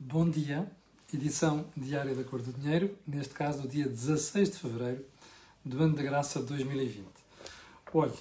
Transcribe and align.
Bom 0.00 0.30
dia, 0.30 0.64
edição 1.12 1.66
diária 1.76 2.14
da 2.14 2.22
Cor 2.22 2.40
do 2.40 2.52
Dinheiro, 2.52 2.96
neste 3.04 3.34
caso 3.34 3.64
o 3.64 3.68
dia 3.68 3.84
16 3.84 4.50
de 4.50 4.56
fevereiro 4.56 5.04
do 5.64 5.82
ano 5.82 5.96
da 5.96 6.02
graça 6.04 6.38
de 6.38 6.46
2020. 6.46 7.04
Olhe, 7.92 8.12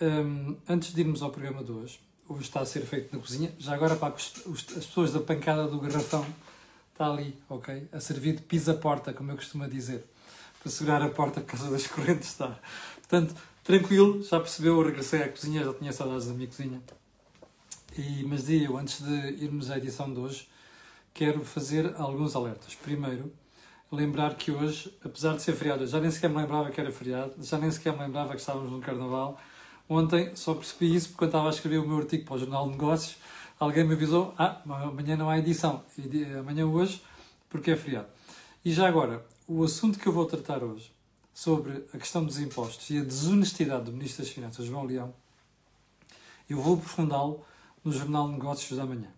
um, 0.00 0.56
antes 0.66 0.94
de 0.94 1.00
irmos 1.02 1.22
ao 1.22 1.30
programa 1.30 1.62
de 1.62 1.72
hoje, 1.72 2.00
hoje 2.26 2.44
está 2.44 2.60
a 2.60 2.64
ser 2.64 2.86
feito 2.86 3.14
na 3.14 3.20
cozinha, 3.20 3.54
já 3.58 3.74
agora 3.74 3.96
para 3.96 4.14
as 4.14 4.30
pessoas 4.30 5.12
da 5.12 5.20
pancada 5.20 5.68
do 5.68 5.78
garrafão, 5.78 6.24
está 6.90 7.12
ali, 7.12 7.36
ok? 7.50 7.86
A 7.92 8.00
servir 8.00 8.36
de 8.36 8.42
pisa-porta, 8.42 9.12
como 9.12 9.30
eu 9.30 9.36
costumo 9.36 9.68
dizer, 9.68 10.02
para 10.58 10.72
segurar 10.72 11.02
a 11.02 11.10
porta 11.10 11.42
por 11.42 11.48
causa 11.48 11.70
das 11.70 11.86
correntes 11.86 12.30
estar. 12.30 12.58
Portanto, 12.96 13.34
tranquilo, 13.62 14.22
já 14.22 14.40
percebeu, 14.40 14.80
eu 14.80 14.86
regressei 14.86 15.22
à 15.22 15.28
cozinha, 15.28 15.64
já 15.64 15.74
tinha 15.74 15.92
saudades 15.92 16.28
da 16.28 16.32
minha 16.32 16.48
cozinha. 16.48 16.80
E, 17.98 18.24
mas 18.24 18.48
eu, 18.48 18.78
antes 18.78 19.02
de 19.02 19.44
irmos 19.44 19.70
à 19.70 19.76
edição 19.76 20.10
de 20.10 20.18
hoje, 20.18 20.48
quero 21.12 21.44
fazer 21.44 21.94
alguns 21.96 22.34
alertas. 22.34 22.74
Primeiro, 22.74 23.32
lembrar 23.90 24.34
que 24.34 24.50
hoje, 24.50 24.96
apesar 25.04 25.34
de 25.34 25.42
ser 25.42 25.54
feriado, 25.54 25.86
já 25.86 26.00
nem 26.00 26.10
sequer 26.10 26.30
me 26.30 26.36
lembrava 26.36 26.70
que 26.70 26.80
era 26.80 26.92
feriado, 26.92 27.34
já 27.40 27.58
nem 27.58 27.70
sequer 27.70 27.92
me 27.92 28.00
lembrava 28.00 28.34
que 28.34 28.40
estávamos 28.40 28.70
no 28.70 28.80
Carnaval. 28.80 29.38
Ontem 29.88 30.34
só 30.36 30.54
percebi 30.54 30.94
isso 30.94 31.08
porque 31.08 31.18
quando 31.18 31.30
estava 31.30 31.48
a 31.48 31.50
escrever 31.50 31.78
o 31.78 31.86
meu 31.86 31.98
artigo 31.98 32.24
para 32.24 32.34
o 32.34 32.38
Jornal 32.38 32.64
de 32.66 32.72
Negócios, 32.72 33.16
alguém 33.58 33.84
me 33.84 33.94
avisou, 33.94 34.32
ah, 34.38 34.60
amanhã 34.64 35.16
não 35.16 35.28
há 35.28 35.38
edição, 35.38 35.82
amanhã 36.38 36.66
hoje, 36.66 37.02
porque 37.48 37.72
é 37.72 37.76
feriado. 37.76 38.08
E 38.64 38.72
já 38.72 38.86
agora, 38.86 39.26
o 39.48 39.64
assunto 39.64 39.98
que 39.98 40.06
eu 40.06 40.12
vou 40.12 40.26
tratar 40.26 40.62
hoje, 40.62 40.92
sobre 41.34 41.86
a 41.94 41.98
questão 41.98 42.24
dos 42.24 42.38
impostos 42.38 42.90
e 42.90 42.98
a 42.98 43.02
desonestidade 43.02 43.84
do 43.84 43.92
Ministro 43.92 44.22
das 44.22 44.32
Finanças, 44.32 44.66
João 44.66 44.84
Leão, 44.84 45.14
eu 46.48 46.60
vou 46.60 46.74
aprofundá-lo 46.74 47.44
no 47.82 47.90
Jornal 47.92 48.26
de 48.26 48.34
Negócios 48.34 48.78
da 48.78 48.84
manhã. 48.84 49.08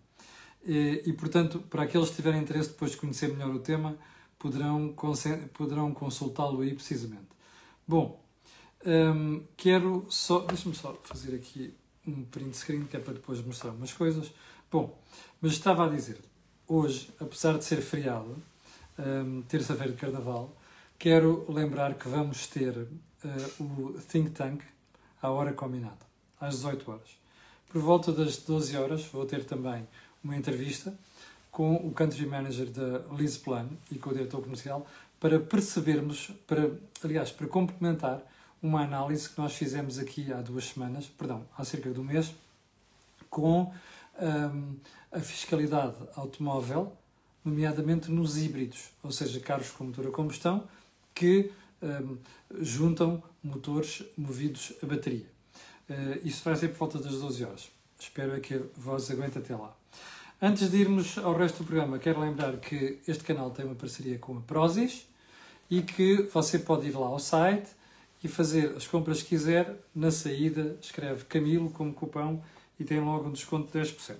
E, 0.64 1.02
e, 1.06 1.12
portanto, 1.12 1.58
para 1.60 1.82
aqueles 1.82 2.10
que 2.10 2.16
tiverem 2.16 2.40
interesse 2.40 2.70
depois 2.70 2.92
de 2.92 2.96
conhecer 2.96 3.28
melhor 3.28 3.54
o 3.54 3.58
tema, 3.58 3.96
poderão, 4.38 4.94
poderão 5.52 5.92
consultá-lo 5.92 6.60
aí 6.60 6.74
precisamente. 6.74 7.28
Bom, 7.86 8.20
hum, 8.84 9.42
quero 9.56 10.06
só. 10.08 10.40
Deixa-me 10.40 10.74
só 10.74 10.98
fazer 11.02 11.34
aqui 11.34 11.74
um 12.06 12.24
print 12.24 12.56
screen 12.56 12.84
que 12.84 12.96
é 12.96 13.00
para 13.00 13.14
depois 13.14 13.44
mostrar 13.44 13.70
umas 13.70 13.92
coisas. 13.92 14.32
Bom, 14.70 14.98
mas 15.40 15.52
estava 15.52 15.86
a 15.86 15.88
dizer, 15.88 16.18
hoje, 16.66 17.10
apesar 17.20 17.58
de 17.58 17.64
ser 17.64 17.82
feriado, 17.82 18.42
hum, 18.98 19.42
terça-feira 19.48 19.92
de 19.92 19.98
carnaval, 19.98 20.56
quero 20.98 21.44
lembrar 21.48 21.94
que 21.94 22.08
vamos 22.08 22.46
ter 22.46 22.76
uh, 22.78 23.62
o 23.62 24.00
Think 24.00 24.30
Tank 24.30 24.62
à 25.20 25.30
hora 25.30 25.52
combinada, 25.52 26.06
às 26.40 26.56
18 26.56 26.90
horas. 26.90 27.22
Por 27.68 27.80
volta 27.80 28.12
das 28.12 28.36
12 28.38 28.76
horas, 28.76 29.04
vou 29.06 29.24
ter 29.26 29.44
também 29.44 29.86
uma 30.22 30.36
entrevista 30.36 30.94
com 31.50 31.74
o 31.76 31.92
Country 31.92 32.26
Manager 32.26 32.70
da 32.70 32.98
Liz 33.14 33.36
Plan 33.36 33.68
e 33.90 33.98
com 33.98 34.10
o 34.10 34.14
diretor 34.14 34.42
comercial 34.42 34.86
para 35.20 35.38
percebermos, 35.38 36.32
para, 36.46 36.70
aliás, 37.04 37.30
para 37.30 37.46
complementar 37.46 38.22
uma 38.62 38.82
análise 38.82 39.28
que 39.28 39.38
nós 39.38 39.54
fizemos 39.54 39.98
aqui 39.98 40.32
há 40.32 40.40
duas 40.40 40.64
semanas, 40.64 41.06
perdão, 41.06 41.44
há 41.56 41.64
cerca 41.64 41.90
de 41.90 42.00
um 42.00 42.04
mês, 42.04 42.34
com 43.28 43.72
um, 44.20 44.76
a 45.10 45.20
fiscalidade 45.20 45.96
automóvel, 46.14 46.92
nomeadamente 47.44 48.10
nos 48.10 48.36
híbridos, 48.38 48.90
ou 49.02 49.10
seja, 49.10 49.40
carros 49.40 49.70
com 49.70 49.84
motor 49.84 50.06
a 50.06 50.10
combustão 50.10 50.66
que 51.14 51.50
um, 51.82 52.16
juntam 52.60 53.22
motores 53.42 54.04
movidos 54.16 54.72
a 54.82 54.86
bateria. 54.86 55.26
Uh, 55.90 56.26
isso 56.26 56.42
vai 56.44 56.54
ser 56.56 56.68
por 56.68 56.78
volta 56.78 56.98
das 56.98 57.20
12 57.20 57.44
horas. 57.44 57.70
Espero 57.98 58.34
é 58.34 58.40
que 58.40 58.54
a 58.54 58.60
voz 58.76 59.10
aguente 59.10 59.38
até 59.38 59.54
lá. 59.54 59.76
Antes 60.44 60.72
de 60.72 60.78
irmos 60.78 61.18
ao 61.18 61.36
resto 61.36 61.58
do 61.58 61.66
programa, 61.68 62.00
quero 62.00 62.18
lembrar 62.18 62.56
que 62.56 62.98
este 63.06 63.22
canal 63.22 63.52
tem 63.52 63.64
uma 63.64 63.76
parceria 63.76 64.18
com 64.18 64.36
a 64.36 64.40
Prozis 64.40 65.06
e 65.70 65.82
que 65.82 66.22
você 66.34 66.58
pode 66.58 66.88
ir 66.88 66.96
lá 66.96 67.06
ao 67.06 67.20
site 67.20 67.70
e 68.24 68.26
fazer 68.26 68.74
as 68.76 68.84
compras 68.84 69.22
que 69.22 69.28
quiser. 69.28 69.72
Na 69.94 70.10
saída, 70.10 70.76
escreve 70.80 71.26
Camilo 71.26 71.70
como 71.70 71.94
cupão 71.94 72.42
e 72.76 72.82
tem 72.82 72.98
logo 72.98 73.28
um 73.28 73.30
desconto 73.30 73.70
de 73.70 73.78
10%. 73.86 74.16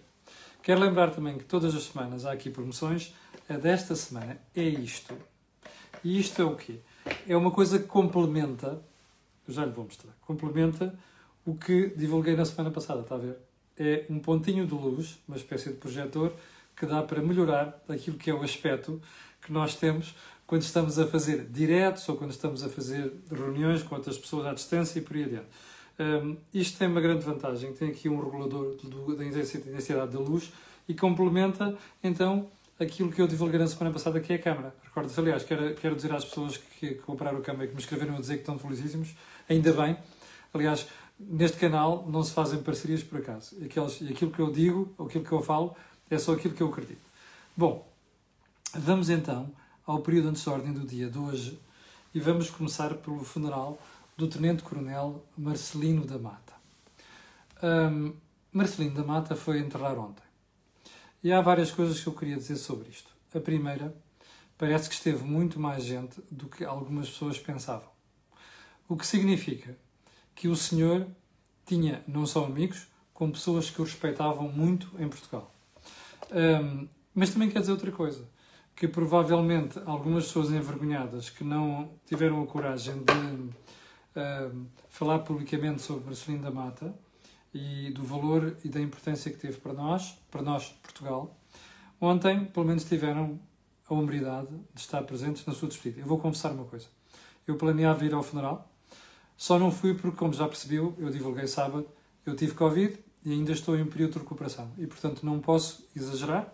Quero 0.62 0.80
lembrar 0.80 1.10
também 1.10 1.36
que 1.38 1.42
todas 1.42 1.74
as 1.74 1.82
semanas 1.86 2.24
há 2.24 2.30
aqui 2.30 2.50
promoções. 2.50 3.12
A 3.48 3.54
desta 3.54 3.96
semana 3.96 4.38
é 4.54 4.62
isto. 4.62 5.18
E 6.04 6.20
isto 6.20 6.40
é 6.40 6.44
o 6.44 6.54
quê? 6.54 6.78
É 7.26 7.36
uma 7.36 7.50
coisa 7.50 7.80
que 7.80 7.86
complementa, 7.86 8.80
eu 9.48 9.52
já 9.52 9.64
lhe 9.64 9.72
vou 9.72 9.86
mostrar, 9.86 10.12
complementa 10.20 10.96
o 11.44 11.56
que 11.56 11.92
divulguei 11.96 12.36
na 12.36 12.44
semana 12.44 12.70
passada, 12.70 13.00
está 13.00 13.16
a 13.16 13.18
ver? 13.18 13.38
É 13.82 14.06
um 14.08 14.18
pontinho 14.18 14.66
de 14.66 14.74
luz, 14.74 15.18
uma 15.26 15.36
espécie 15.36 15.70
de 15.70 15.76
projetor, 15.76 16.32
que 16.76 16.86
dá 16.86 17.02
para 17.02 17.20
melhorar 17.20 17.82
aquilo 17.88 18.16
que 18.16 18.30
é 18.30 18.34
o 18.34 18.42
aspecto 18.42 19.00
que 19.40 19.52
nós 19.52 19.74
temos 19.74 20.14
quando 20.46 20.62
estamos 20.62 20.98
a 20.98 21.06
fazer 21.06 21.46
diretos 21.46 22.08
ou 22.08 22.16
quando 22.16 22.30
estamos 22.30 22.62
a 22.62 22.68
fazer 22.68 23.12
reuniões 23.30 23.82
com 23.82 23.94
outras 23.94 24.18
pessoas 24.18 24.46
à 24.46 24.52
distância 24.52 24.98
e 24.98 25.02
por 25.02 25.16
aí 25.16 25.24
adiante. 25.24 25.46
Um, 25.98 26.36
isto 26.52 26.78
tem 26.78 26.88
uma 26.88 27.00
grande 27.00 27.24
vantagem, 27.24 27.72
tem 27.72 27.90
aqui 27.90 28.08
um 28.08 28.22
regulador 28.22 28.76
do, 28.82 29.16
da 29.16 29.24
intensidade 29.24 30.12
da 30.12 30.18
luz 30.18 30.52
e 30.88 30.94
complementa 30.94 31.76
então 32.02 32.48
aquilo 32.78 33.10
que 33.12 33.20
eu 33.20 33.26
divulguei 33.26 33.58
na 33.58 33.66
semana 33.66 33.92
passada, 33.92 34.20
que 34.20 34.32
é 34.32 34.36
a 34.36 34.38
câmara. 34.38 34.74
Recordo-se, 34.84 35.18
aliás, 35.20 35.44
quero, 35.44 35.74
quero 35.74 35.94
dizer 35.94 36.12
às 36.12 36.24
pessoas 36.24 36.56
que, 36.56 36.88
que 36.88 36.94
compraram 36.96 37.38
a 37.38 37.40
câmara 37.40 37.64
e 37.64 37.68
que 37.68 37.74
me 37.74 37.80
escreveram 37.80 38.16
a 38.16 38.20
dizer 38.20 38.34
que 38.34 38.40
estão 38.40 38.58
felicíssimos, 38.58 39.14
ainda 39.48 39.72
bem. 39.72 39.96
Aliás, 40.52 40.86
neste 41.28 41.56
canal 41.56 42.06
não 42.08 42.22
se 42.22 42.32
fazem 42.32 42.62
parcerias 42.62 43.02
por 43.02 43.18
acaso. 43.18 43.56
E 43.60 43.64
aquilo 43.64 44.30
que 44.30 44.40
eu 44.40 44.50
digo, 44.52 44.92
ou 44.98 45.06
aquilo 45.06 45.24
que 45.24 45.32
eu 45.32 45.42
falo, 45.42 45.76
é 46.10 46.18
só 46.18 46.32
aquilo 46.32 46.54
que 46.54 46.62
eu 46.62 46.68
acredito. 46.68 47.00
Bom, 47.56 47.86
vamos 48.74 49.10
então 49.10 49.50
ao 49.86 50.00
período 50.00 50.28
antes 50.28 50.44
da 50.44 50.52
ordem 50.52 50.72
do 50.72 50.86
dia 50.86 51.08
de 51.08 51.18
hoje 51.18 51.58
e 52.14 52.20
vamos 52.20 52.50
começar 52.50 52.94
pelo 52.94 53.24
funeral 53.24 53.78
do 54.16 54.28
Tenente 54.28 54.62
Coronel 54.62 55.24
Marcelino 55.36 56.04
da 56.04 56.18
Mata. 56.18 56.52
Um, 57.62 58.14
Marcelino 58.52 58.94
da 58.94 59.04
Mata 59.04 59.34
foi 59.34 59.58
enterrar 59.58 59.98
ontem. 59.98 60.22
E 61.24 61.32
há 61.32 61.40
várias 61.40 61.70
coisas 61.70 62.00
que 62.00 62.06
eu 62.06 62.12
queria 62.12 62.36
dizer 62.36 62.56
sobre 62.56 62.90
isto. 62.90 63.10
A 63.34 63.40
primeira, 63.40 63.94
parece 64.58 64.88
que 64.88 64.94
esteve 64.94 65.24
muito 65.24 65.58
mais 65.58 65.84
gente 65.84 66.20
do 66.30 66.48
que 66.48 66.64
algumas 66.64 67.08
pessoas 67.08 67.38
pensavam. 67.38 67.88
O 68.88 68.96
que 68.96 69.06
significa 69.06 69.76
que 70.34 70.48
o 70.48 70.56
senhor 70.56 71.06
tinha 71.64 72.02
não 72.06 72.26
só 72.26 72.44
amigos, 72.44 72.86
como 73.12 73.32
pessoas 73.32 73.70
que 73.70 73.80
o 73.80 73.84
respeitavam 73.84 74.48
muito 74.48 74.90
em 74.98 75.08
Portugal. 75.08 75.54
Um, 76.32 76.88
mas 77.14 77.30
também 77.30 77.50
quer 77.50 77.60
dizer 77.60 77.72
outra 77.72 77.92
coisa, 77.92 78.26
que 78.74 78.88
provavelmente 78.88 79.78
algumas 79.84 80.26
pessoas 80.26 80.50
envergonhadas 80.50 81.30
que 81.30 81.44
não 81.44 81.90
tiveram 82.06 82.42
a 82.42 82.46
coragem 82.46 82.94
de 83.04 83.12
um, 83.12 84.66
falar 84.88 85.20
publicamente 85.20 85.82
sobre 85.82 86.06
Marcelino 86.06 86.42
da 86.42 86.50
Mata 86.50 86.94
e 87.54 87.90
do 87.90 88.02
valor 88.02 88.56
e 88.64 88.68
da 88.68 88.80
importância 88.80 89.30
que 89.30 89.38
teve 89.38 89.58
para 89.58 89.72
nós, 89.72 90.18
para 90.30 90.42
nós, 90.42 90.68
Portugal, 90.82 91.36
ontem, 92.00 92.46
pelo 92.46 92.66
menos, 92.66 92.84
tiveram 92.84 93.38
a 93.88 93.94
hombridade 93.94 94.48
de 94.74 94.80
estar 94.80 95.02
presentes 95.02 95.44
na 95.44 95.52
sua 95.52 95.68
despedida. 95.68 96.00
Eu 96.00 96.06
vou 96.06 96.18
confessar 96.18 96.52
uma 96.52 96.64
coisa. 96.64 96.86
Eu 97.46 97.56
planeava 97.56 98.04
ir 98.04 98.14
ao 98.14 98.22
funeral, 98.22 98.71
só 99.36 99.58
não 99.58 99.70
fui 99.70 99.94
porque, 99.94 100.16
como 100.16 100.32
já 100.32 100.46
percebeu, 100.46 100.94
eu 100.98 101.10
divulguei 101.10 101.46
sábado, 101.46 101.86
eu 102.24 102.36
tive 102.36 102.54
Covid 102.54 102.98
e 103.24 103.32
ainda 103.32 103.52
estou 103.52 103.76
em 103.76 103.82
um 103.82 103.86
período 103.86 104.12
de 104.14 104.18
recuperação. 104.20 104.70
E, 104.78 104.86
portanto, 104.86 105.24
não 105.24 105.40
posso 105.40 105.86
exagerar, 105.94 106.52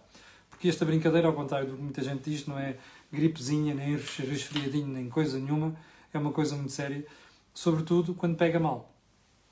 porque 0.50 0.68
esta 0.68 0.84
brincadeira, 0.84 1.28
ao 1.28 1.34
contrário 1.34 1.68
do 1.68 1.76
que 1.76 1.82
muita 1.82 2.02
gente 2.02 2.30
diz, 2.30 2.46
não 2.46 2.58
é 2.58 2.76
gripezinha, 3.12 3.74
nem 3.74 3.96
resfriadinho, 3.96 4.88
nem 4.88 5.08
coisa 5.08 5.38
nenhuma, 5.38 5.76
é 6.12 6.18
uma 6.18 6.32
coisa 6.32 6.56
muito 6.56 6.72
séria, 6.72 7.06
sobretudo 7.54 8.14
quando 8.14 8.36
pega 8.36 8.58
mal. 8.58 8.92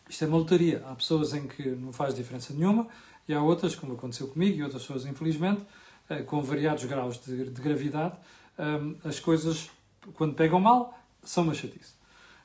Isto 0.08 0.24
é 0.24 0.28
uma 0.28 0.38
lotaria. 0.38 0.84
Há 0.86 0.94
pessoas 0.94 1.34
em 1.34 1.46
que 1.46 1.68
não 1.70 1.92
faz 1.92 2.14
diferença 2.14 2.52
nenhuma 2.52 2.86
e 3.28 3.34
há 3.34 3.42
outras, 3.42 3.74
como 3.74 3.94
aconteceu 3.94 4.28
comigo 4.28 4.58
e 4.58 4.62
outras 4.62 4.82
pessoas, 4.82 5.04
infelizmente, 5.04 5.62
eh, 6.08 6.22
com 6.22 6.40
variados 6.42 6.84
graus 6.84 7.18
de, 7.18 7.50
de 7.50 7.60
gravidade, 7.60 8.16
eh, 8.56 9.08
as 9.08 9.18
coisas, 9.18 9.68
quando 10.14 10.34
pegam 10.34 10.60
mal, 10.60 10.96
são 11.22 11.42
uma 11.42 11.54
chatice. 11.54 11.95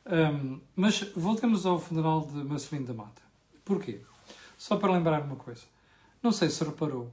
Um, 0.05 0.59
mas 0.75 1.01
voltemos 1.15 1.65
ao 1.65 1.79
funeral 1.79 2.25
de 2.25 2.43
Marcelino 2.43 2.87
da 2.87 2.93
Mata. 2.93 3.21
Porquê? 3.63 4.01
Só 4.57 4.75
para 4.77 4.91
lembrar 4.91 5.21
uma 5.23 5.35
coisa. 5.35 5.61
Não 6.21 6.31
sei 6.31 6.49
se 6.49 6.63
reparou, 6.63 7.11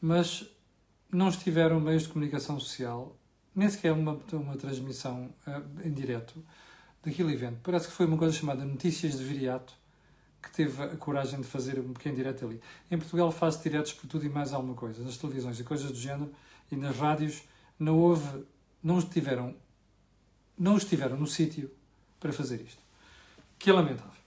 mas 0.00 0.46
não 1.12 1.28
estiveram 1.28 1.80
meios 1.80 2.04
de 2.04 2.08
comunicação 2.08 2.58
social, 2.58 3.16
nem 3.54 3.68
sequer 3.68 3.92
uma, 3.92 4.18
uma 4.32 4.56
transmissão 4.56 5.34
uh, 5.46 5.86
em 5.86 5.92
direto 5.92 6.42
daquele 7.02 7.32
evento. 7.32 7.58
Parece 7.62 7.88
que 7.88 7.92
foi 7.92 8.06
uma 8.06 8.16
coisa 8.16 8.34
chamada 8.34 8.64
Notícias 8.64 9.18
de 9.18 9.24
Viriato, 9.24 9.74
que 10.42 10.50
teve 10.50 10.82
a 10.82 10.96
coragem 10.96 11.40
de 11.40 11.46
fazer 11.46 11.78
um 11.78 11.92
pequeno 11.92 12.16
direto 12.16 12.46
ali. 12.46 12.60
Em 12.90 12.96
Portugal 12.96 13.30
faz 13.30 13.60
diretos 13.60 13.92
por 13.92 14.06
tudo 14.06 14.24
e 14.24 14.28
mais 14.28 14.52
alguma 14.52 14.74
coisa, 14.74 15.02
nas 15.02 15.16
televisões 15.16 15.60
e 15.60 15.64
coisas 15.64 15.90
do 15.90 15.98
género, 15.98 16.32
e 16.70 16.76
nas 16.76 16.96
rádios 16.96 17.42
não 17.78 17.98
houve, 17.98 18.44
não 18.82 18.98
estiveram, 18.98 19.54
não 20.58 20.76
estiveram 20.76 21.16
no 21.16 21.26
sítio 21.26 21.70
para 22.20 22.32
fazer 22.32 22.60
isto. 22.60 22.82
Que 23.58 23.70
é 23.70 23.72
lamentável. 23.72 24.20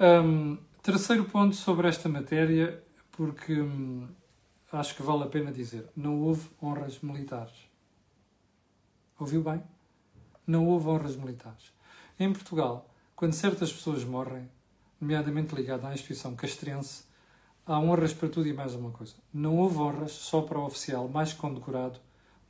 Um, 0.00 0.56
terceiro 0.82 1.24
ponto 1.24 1.56
sobre 1.56 1.88
esta 1.88 2.08
matéria, 2.08 2.82
porque 3.12 3.60
um, 3.60 4.08
acho 4.72 4.94
que 4.94 5.02
vale 5.02 5.24
a 5.24 5.26
pena 5.26 5.52
dizer: 5.52 5.86
não 5.96 6.20
houve 6.20 6.48
honras 6.62 7.00
militares. 7.00 7.68
Ouviu 9.18 9.42
bem? 9.42 9.62
Não 10.46 10.66
houve 10.66 10.88
honras 10.88 11.16
militares. 11.16 11.72
Em 12.18 12.32
Portugal, 12.32 12.88
quando 13.14 13.32
certas 13.32 13.72
pessoas 13.72 14.04
morrem, 14.04 14.48
nomeadamente 15.00 15.54
ligadas 15.54 15.84
à 15.84 15.92
instituição 15.92 16.34
castrense, 16.36 17.02
há 17.66 17.78
honras 17.78 18.14
para 18.14 18.28
tudo 18.28 18.48
e 18.48 18.52
mais 18.52 18.74
uma 18.74 18.90
coisa. 18.90 19.14
Não 19.34 19.56
houve 19.56 19.78
honras 19.78 20.12
só 20.12 20.40
para 20.42 20.58
o 20.58 20.64
oficial 20.64 21.08
mais 21.08 21.32
condecorado 21.32 22.00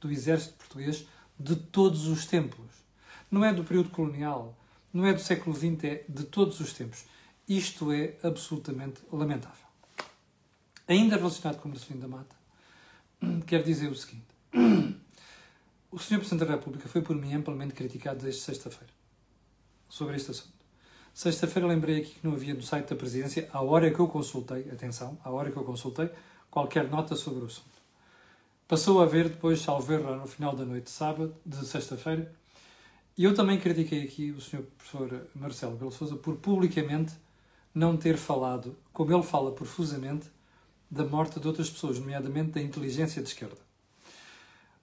do 0.00 0.12
exército 0.12 0.54
português 0.58 1.06
de 1.38 1.56
todos 1.56 2.06
os 2.06 2.26
tempos. 2.26 2.66
Não 3.30 3.44
é 3.44 3.52
do 3.52 3.64
período 3.64 3.90
colonial, 3.90 4.56
não 4.92 5.06
é 5.06 5.12
do 5.12 5.20
século 5.20 5.54
XX, 5.54 5.84
é 5.84 6.04
de 6.08 6.24
todos 6.24 6.60
os 6.60 6.72
tempos. 6.72 7.04
Isto 7.48 7.92
é 7.92 8.16
absolutamente 8.22 9.00
lamentável. 9.12 9.66
Ainda 10.86 11.16
relacionado 11.16 11.60
com 11.60 11.68
Marcelino 11.68 12.00
da 12.00 12.08
Mata, 12.08 12.36
quero 13.46 13.64
dizer 13.64 13.90
o 13.90 13.94
seguinte. 13.94 14.26
O 15.90 15.98
Sr. 15.98 16.18
Presidente 16.18 16.44
da 16.44 16.54
República 16.54 16.86
foi 16.86 17.00
por 17.00 17.16
mim 17.16 17.32
amplamente 17.32 17.72
criticado 17.72 18.22
desde 18.22 18.42
sexta-feira 18.42 18.92
sobre 19.88 20.16
este 20.16 20.32
assunto. 20.32 20.52
Sexta-feira 21.14 21.66
lembrei 21.66 22.02
aqui 22.02 22.14
que 22.16 22.26
não 22.26 22.34
havia 22.34 22.52
no 22.52 22.62
site 22.62 22.90
da 22.90 22.94
Presidência, 22.94 23.48
à 23.52 23.62
hora 23.62 23.90
que 23.90 23.98
eu 23.98 24.06
consultei, 24.06 24.70
atenção, 24.70 25.18
à 25.24 25.30
hora 25.30 25.50
que 25.50 25.56
eu 25.56 25.64
consultei, 25.64 26.10
qualquer 26.50 26.88
nota 26.90 27.16
sobre 27.16 27.42
o 27.42 27.46
assunto. 27.46 27.78
Passou 28.68 29.00
a 29.00 29.04
haver 29.04 29.30
depois, 29.30 29.62
salvo 29.62 29.90
erro, 29.92 30.14
no 30.14 30.26
final 30.26 30.54
da 30.54 30.64
noite 30.64 30.84
de 30.84 30.90
sábado, 30.90 31.34
de 31.44 31.66
sexta-feira, 31.66 32.30
e 33.18 33.24
eu 33.24 33.34
também 33.34 33.58
critiquei 33.58 34.04
aqui 34.04 34.30
o 34.30 34.40
Sr. 34.40 34.62
Professor 34.62 35.26
Marcelo 35.34 35.76
Belo 35.76 35.90
Souza 35.90 36.14
por 36.14 36.36
publicamente 36.36 37.14
não 37.74 37.96
ter 37.96 38.16
falado, 38.16 38.76
como 38.92 39.12
ele 39.12 39.24
fala 39.24 39.50
profusamente, 39.50 40.28
da 40.88 41.04
morte 41.04 41.40
de 41.40 41.48
outras 41.48 41.68
pessoas, 41.68 41.98
nomeadamente 41.98 42.52
da 42.52 42.62
inteligência 42.62 43.20
de 43.20 43.28
esquerda. 43.28 43.58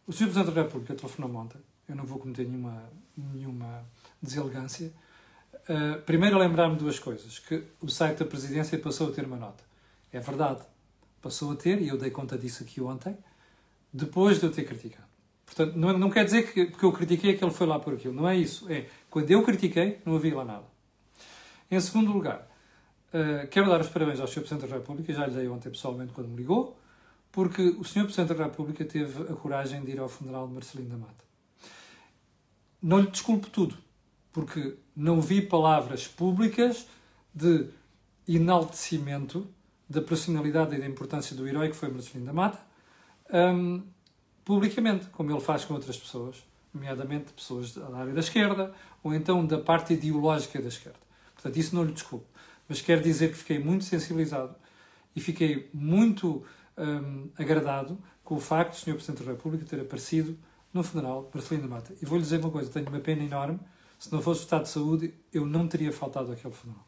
O 0.05 0.11
Sr. 0.11 0.25
Presidente 0.25 0.53
da 0.53 0.63
República 0.63 0.93
telefonou 0.93 1.33
ontem, 1.41 1.57
eu 1.87 1.95
não 1.95 2.03
vou 2.03 2.19
cometer 2.19 2.45
nenhuma, 2.45 2.83
nenhuma 3.15 3.85
deselegância. 4.21 4.93
Uh, 5.69 6.01
primeiro, 6.01 6.37
lembrar-me 6.37 6.75
duas 6.75 6.99
coisas: 6.99 7.39
que 7.39 7.63
o 7.79 7.89
site 7.89 8.19
da 8.19 8.25
Presidência 8.25 8.77
passou 8.77 9.09
a 9.09 9.11
ter 9.13 9.25
uma 9.25 9.37
nota. 9.37 9.63
É 10.11 10.19
verdade, 10.19 10.61
passou 11.21 11.53
a 11.53 11.55
ter, 11.55 11.81
e 11.81 11.87
eu 11.87 11.97
dei 11.97 12.11
conta 12.11 12.37
disso 12.37 12.63
aqui 12.63 12.81
ontem, 12.81 13.17
depois 13.93 14.41
de 14.41 14.45
eu 14.45 14.51
ter 14.51 14.65
criticado. 14.65 15.14
Portanto, 15.45 15.75
não, 15.75 15.97
não 15.97 16.09
quer 16.09 16.25
dizer 16.25 16.51
que 16.51 16.65
porque 16.65 16.85
eu 16.85 16.91
critiquei 16.91 17.37
que 17.37 17.43
ele 17.43 17.53
foi 17.53 17.67
lá 17.67 17.79
por 17.79 17.93
aquilo. 17.93 18.13
Não 18.13 18.27
é 18.27 18.35
isso. 18.35 18.69
É 18.71 18.87
quando 19.09 19.29
eu 19.31 19.43
critiquei, 19.43 19.99
não 20.05 20.15
havia 20.15 20.35
lá 20.35 20.43
nada. 20.43 20.65
Em 21.69 21.79
segundo 21.79 22.11
lugar, 22.11 22.47
uh, 23.13 23.47
quero 23.47 23.69
dar 23.69 23.79
os 23.79 23.89
parabéns 23.89 24.19
ao 24.19 24.27
Sr. 24.27 24.41
Presidente 24.41 24.69
da 24.69 24.75
República, 24.75 25.13
já 25.13 25.25
lhe 25.25 25.33
dei 25.33 25.47
ontem 25.47 25.69
pessoalmente 25.69 26.13
quando 26.13 26.27
me 26.27 26.37
ligou, 26.37 26.77
porque 27.31 27.61
o 27.61 27.83
Sr. 27.83 28.03
Presidente 28.03 28.33
da 28.33 28.43
República 28.43 28.83
teve 28.85 29.23
a 29.23 29.35
coragem 29.35 29.83
de 29.83 29.91
ir 29.91 29.99
ao 29.99 30.09
funeral 30.09 30.47
de 30.47 30.53
Marcelino 30.53 30.89
da 30.89 30.97
Mata. 30.97 31.25
Não 32.81 32.99
lhe 32.99 33.07
desculpo 33.07 33.49
tudo, 33.49 33.77
porque 34.31 34.77
não 34.95 35.21
vi 35.21 35.41
palavras 35.41 36.07
públicas 36.07 36.87
de 37.33 37.69
enaltecimento 38.27 39.47
da 39.89 40.01
personalidade 40.01 40.75
e 40.75 40.79
da 40.79 40.85
importância 40.85 41.35
do 41.35 41.47
herói 41.47 41.69
que 41.69 41.75
foi 41.75 41.89
Marcelino 41.89 42.25
da 42.25 42.33
Mata, 42.33 42.59
um, 43.33 43.83
publicamente, 44.45 45.07
como 45.07 45.31
ele 45.31 45.41
faz 45.41 45.65
com 45.65 45.73
outras 45.73 45.97
pessoas, 45.97 46.45
nomeadamente 46.73 47.33
pessoas 47.33 47.73
da 47.73 47.97
área 47.97 48.13
da 48.13 48.19
esquerda 48.19 48.73
ou 49.03 49.13
então 49.13 49.45
da 49.45 49.57
parte 49.57 49.93
ideológica 49.93 50.61
da 50.61 50.67
esquerda. 50.67 50.99
Portanto, 51.33 51.57
isso 51.57 51.75
não 51.75 51.83
lhe 51.83 51.91
desculpo. 51.91 52.25
Mas 52.69 52.81
quero 52.81 53.01
dizer 53.01 53.31
que 53.31 53.37
fiquei 53.37 53.59
muito 53.59 53.83
sensibilizado 53.83 54.55
e 55.15 55.19
fiquei 55.19 55.69
muito 55.73 56.43
um, 56.77 57.29
agradado 57.37 57.97
com 58.23 58.35
o 58.35 58.39
facto 58.39 58.73
do 58.73 58.77
Sr. 58.77 58.93
Presidente 58.93 59.23
da 59.23 59.31
República 59.31 59.65
ter 59.65 59.79
aparecido 59.79 60.37
no 60.73 60.83
funeral 60.83 61.23
de 61.23 61.29
Marcelino 61.37 61.69
Mata. 61.69 61.93
E 62.01 62.05
vou-lhe 62.05 62.23
dizer 62.23 62.39
uma 62.39 62.51
coisa, 62.51 62.69
tenho 62.69 62.87
uma 62.87 62.99
pena 62.99 63.23
enorme, 63.23 63.59
se 63.97 64.11
não 64.11 64.21
fosse 64.21 64.41
o 64.41 64.43
estado 64.43 64.63
de 64.63 64.69
saúde, 64.69 65.13
eu 65.31 65.45
não 65.45 65.67
teria 65.67 65.91
faltado 65.91 66.31
aquele 66.31 66.53
funeral. 66.53 66.85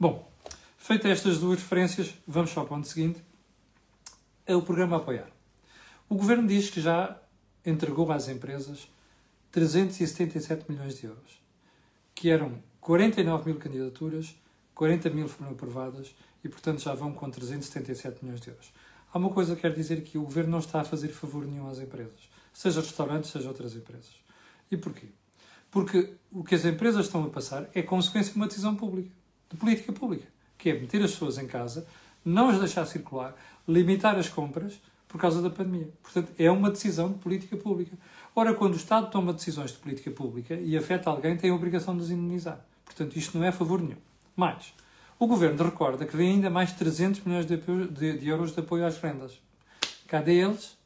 Bom, 0.00 0.30
feitas 0.78 1.10
estas 1.10 1.38
duas 1.38 1.58
referências, 1.58 2.14
vamos 2.26 2.56
ao 2.56 2.64
ponto 2.64 2.86
seguinte, 2.86 3.22
é 4.46 4.56
o 4.56 4.62
programa 4.62 4.96
Apoiar. 4.96 5.37
O 6.10 6.14
Governo 6.14 6.48
diz 6.48 6.70
que 6.70 6.80
já 6.80 7.20
entregou 7.66 8.10
às 8.10 8.28
empresas 8.28 8.88
377 9.52 10.64
milhões 10.70 10.98
de 10.98 11.06
euros, 11.06 11.38
que 12.14 12.30
eram 12.30 12.62
49 12.80 13.50
mil 13.50 13.60
candidaturas, 13.60 14.34
40 14.74 15.10
mil 15.10 15.28
foram 15.28 15.52
aprovadas 15.52 16.14
e, 16.42 16.48
portanto, 16.48 16.80
já 16.80 16.94
vão 16.94 17.12
com 17.12 17.30
377 17.30 18.24
milhões 18.24 18.40
de 18.40 18.48
euros. 18.48 18.72
Há 19.12 19.18
uma 19.18 19.28
coisa 19.28 19.54
que 19.54 19.60
quero 19.60 19.74
dizer 19.74 20.02
que 20.02 20.16
o 20.16 20.22
Governo 20.22 20.52
não 20.52 20.60
está 20.60 20.80
a 20.80 20.84
fazer 20.84 21.08
favor 21.08 21.44
nenhum 21.44 21.68
às 21.68 21.78
empresas, 21.78 22.30
seja 22.54 22.80
restaurantes, 22.80 23.30
seja 23.30 23.48
outras 23.48 23.76
empresas. 23.76 24.14
E 24.70 24.78
porquê? 24.78 25.08
Porque 25.70 26.14
o 26.32 26.42
que 26.42 26.54
as 26.54 26.64
empresas 26.64 27.04
estão 27.04 27.22
a 27.24 27.28
passar 27.28 27.68
é 27.74 27.82
consequência 27.82 28.32
de 28.32 28.38
uma 28.38 28.46
decisão 28.46 28.74
pública, 28.74 29.10
de 29.50 29.58
política 29.58 29.92
pública, 29.92 30.26
que 30.56 30.70
é 30.70 30.80
meter 30.80 31.02
as 31.02 31.10
pessoas 31.10 31.36
em 31.36 31.46
casa, 31.46 31.86
não 32.24 32.48
as 32.48 32.58
deixar 32.58 32.86
circular, 32.86 33.36
limitar 33.66 34.16
as 34.16 34.30
compras 34.30 34.80
por 35.08 35.18
causa 35.18 35.40
da 35.40 35.48
pandemia. 35.48 35.88
Portanto, 36.02 36.32
é 36.38 36.50
uma 36.50 36.70
decisão 36.70 37.10
de 37.10 37.18
política 37.18 37.56
pública. 37.56 37.96
Ora, 38.36 38.54
quando 38.54 38.74
o 38.74 38.76
Estado 38.76 39.10
toma 39.10 39.32
decisões 39.32 39.72
de 39.72 39.78
política 39.78 40.10
pública 40.10 40.54
e 40.54 40.76
afeta 40.76 41.08
alguém, 41.08 41.36
tem 41.36 41.50
a 41.50 41.54
obrigação 41.54 41.96
de 41.96 42.04
os. 42.04 42.64
Portanto, 42.84 43.16
isto 43.16 43.36
não 43.36 43.44
é 43.44 43.50
favor 43.50 43.80
nenhum. 43.80 43.96
Mais, 44.36 44.74
o 45.18 45.26
Governo 45.26 45.64
recorda 45.64 46.04
que 46.04 46.16
vem 46.16 46.32
ainda 46.32 46.50
mais 46.50 46.72
300 46.72 47.24
milhões 47.24 47.46
de, 47.46 47.56
de, 47.56 48.18
de 48.18 48.28
euros 48.28 48.52
de 48.52 48.60
apoio 48.60 48.86
às 48.86 48.98
rendas. 48.98 49.40
Cadê 50.06 50.34
eles? 50.34 50.76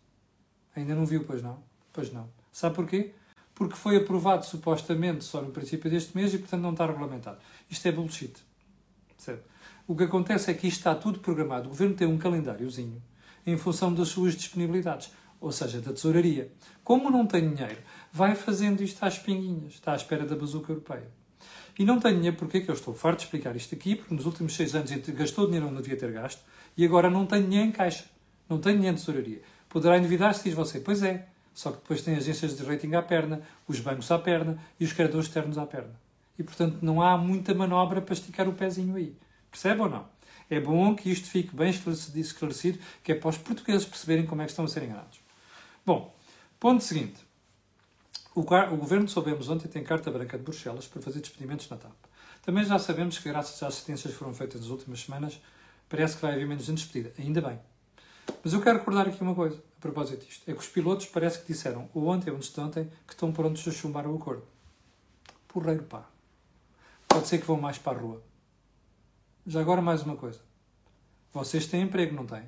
Ainda 0.74 0.94
não 0.94 1.04
viu, 1.04 1.24
pois 1.24 1.42
não? 1.42 1.58
Pois 1.92 2.12
não. 2.12 2.30
Sabe 2.50 2.74
porquê? 2.74 3.12
Porque 3.54 3.76
foi 3.76 3.96
aprovado 3.96 4.46
supostamente 4.46 5.24
só 5.24 5.42
no 5.42 5.50
princípio 5.50 5.90
deste 5.90 6.16
mês 6.16 6.32
e, 6.32 6.38
portanto, 6.38 6.62
não 6.62 6.70
está 6.70 6.86
regulamentado. 6.86 7.38
Isto 7.68 7.88
é 7.88 7.92
bullshit. 7.92 8.34
Certo? 9.18 9.44
O 9.86 9.94
que 9.94 10.04
acontece 10.04 10.50
é 10.50 10.54
que 10.54 10.66
isto 10.66 10.78
está 10.78 10.94
tudo 10.94 11.18
programado. 11.18 11.66
O 11.66 11.68
Governo 11.70 11.94
tem 11.94 12.06
um 12.06 12.16
calendáriozinho 12.16 13.02
em 13.46 13.56
função 13.56 13.92
das 13.92 14.08
suas 14.08 14.34
disponibilidades, 14.34 15.12
ou 15.40 15.50
seja, 15.50 15.80
da 15.80 15.92
tesouraria. 15.92 16.50
Como 16.84 17.10
não 17.10 17.26
tem 17.26 17.54
dinheiro, 17.54 17.78
vai 18.12 18.34
fazendo 18.34 18.82
isto 18.82 19.02
às 19.04 19.18
pinguinhas, 19.18 19.74
está 19.74 19.92
à 19.92 19.96
espera 19.96 20.24
da 20.24 20.36
bazuca 20.36 20.72
europeia. 20.72 21.10
E 21.78 21.84
não 21.84 21.98
tem 21.98 22.14
dinheiro, 22.16 22.36
porquê? 22.36 22.60
Que 22.60 22.70
eu 22.70 22.74
estou 22.74 22.94
farto 22.94 23.18
de 23.18 23.24
explicar 23.24 23.56
isto 23.56 23.74
aqui, 23.74 23.96
porque 23.96 24.14
nos 24.14 24.26
últimos 24.26 24.54
seis 24.54 24.74
anos 24.74 24.90
gastou 24.90 25.46
dinheiro 25.46 25.66
onde 25.66 25.74
não 25.74 25.82
devia 25.82 25.98
ter 25.98 26.12
gasto 26.12 26.42
e 26.76 26.84
agora 26.84 27.10
não 27.10 27.26
tem 27.26 27.42
dinheiro 27.42 27.68
em 27.68 27.72
caixa, 27.72 28.04
não 28.48 28.58
tem 28.58 28.74
dinheiro 28.74 28.96
de 28.96 29.04
tesouraria. 29.04 29.42
Poderá 29.68 29.96
endividar-se, 29.96 30.44
diz 30.44 30.54
você, 30.54 30.80
pois 30.80 31.02
é, 31.02 31.26
só 31.54 31.70
que 31.70 31.78
depois 31.78 32.02
tem 32.02 32.14
agências 32.14 32.56
de 32.56 32.64
rating 32.64 32.94
à 32.94 33.02
perna, 33.02 33.42
os 33.66 33.80
bancos 33.80 34.10
à 34.10 34.18
perna 34.18 34.58
e 34.78 34.84
os 34.84 34.92
credores 34.92 35.26
externos 35.26 35.58
à 35.58 35.66
perna. 35.66 35.94
E, 36.38 36.42
portanto, 36.42 36.78
não 36.82 37.02
há 37.02 37.16
muita 37.16 37.54
manobra 37.54 38.00
para 38.00 38.14
esticar 38.14 38.48
o 38.48 38.52
pezinho 38.52 38.96
aí. 38.96 39.14
Percebe 39.50 39.80
ou 39.82 39.88
não? 39.88 40.06
É 40.52 40.60
bom 40.60 40.94
que 40.94 41.10
isto 41.10 41.30
fique 41.30 41.56
bem 41.56 41.70
esclarecido, 41.70 42.78
que 43.02 43.10
é 43.10 43.14
para 43.14 43.30
os 43.30 43.38
portugueses 43.38 43.86
perceberem 43.86 44.26
como 44.26 44.42
é 44.42 44.44
que 44.44 44.50
estão 44.50 44.66
a 44.66 44.68
ser 44.68 44.82
enganados. 44.82 45.18
Bom, 45.84 46.14
ponto 46.60 46.84
seguinte. 46.84 47.18
O, 48.34 48.40
o 48.42 48.76
Governo, 48.76 49.08
soubemos 49.08 49.48
ontem, 49.48 49.66
tem 49.66 49.82
carta 49.82 50.10
branca 50.10 50.36
de 50.36 50.44
Bruxelas 50.44 50.86
para 50.86 51.00
fazer 51.00 51.20
despedimentos 51.20 51.70
na 51.70 51.78
TAP. 51.78 51.94
Também 52.42 52.66
já 52.66 52.78
sabemos 52.78 53.16
que, 53.16 53.30
graças 53.30 53.62
às 53.62 53.72
assistências 53.72 54.12
que 54.12 54.18
foram 54.18 54.34
feitas 54.34 54.60
nas 54.60 54.68
últimas 54.68 55.00
semanas, 55.00 55.40
parece 55.88 56.16
que 56.16 56.20
vai 56.20 56.34
haver 56.34 56.46
menos 56.46 56.64
gente 56.64 56.84
despedida. 56.84 57.14
Ainda 57.18 57.40
bem. 57.40 57.58
Mas 58.44 58.52
eu 58.52 58.60
quero 58.60 58.76
recordar 58.76 59.08
aqui 59.08 59.22
uma 59.22 59.34
coisa, 59.34 59.56
a 59.56 59.80
propósito 59.80 60.26
disto. 60.26 60.42
É 60.46 60.52
que 60.52 60.60
os 60.60 60.68
pilotos 60.68 61.06
parece 61.06 61.38
que 61.38 61.50
disseram, 61.50 61.88
ou 61.94 62.08
ontem 62.08 62.28
ou 62.28 62.36
antes 62.36 62.52
de 62.52 62.60
ontem, 62.60 62.90
que 63.06 63.14
estão 63.14 63.32
prontos 63.32 63.66
a 63.66 63.70
chumbar 63.70 64.06
o 64.06 64.14
acordo. 64.16 64.44
Porreiro 65.48 65.84
pá. 65.84 66.06
Pode 67.08 67.26
ser 67.26 67.38
que 67.38 67.46
vão 67.46 67.58
mais 67.58 67.78
para 67.78 67.96
a 67.96 68.00
rua. 68.02 68.31
Já 69.44 69.60
agora 69.60 69.82
mais 69.82 70.04
uma 70.04 70.14
coisa. 70.14 70.38
Vocês 71.32 71.66
têm 71.66 71.82
emprego, 71.82 72.14
não 72.14 72.24
têm? 72.24 72.44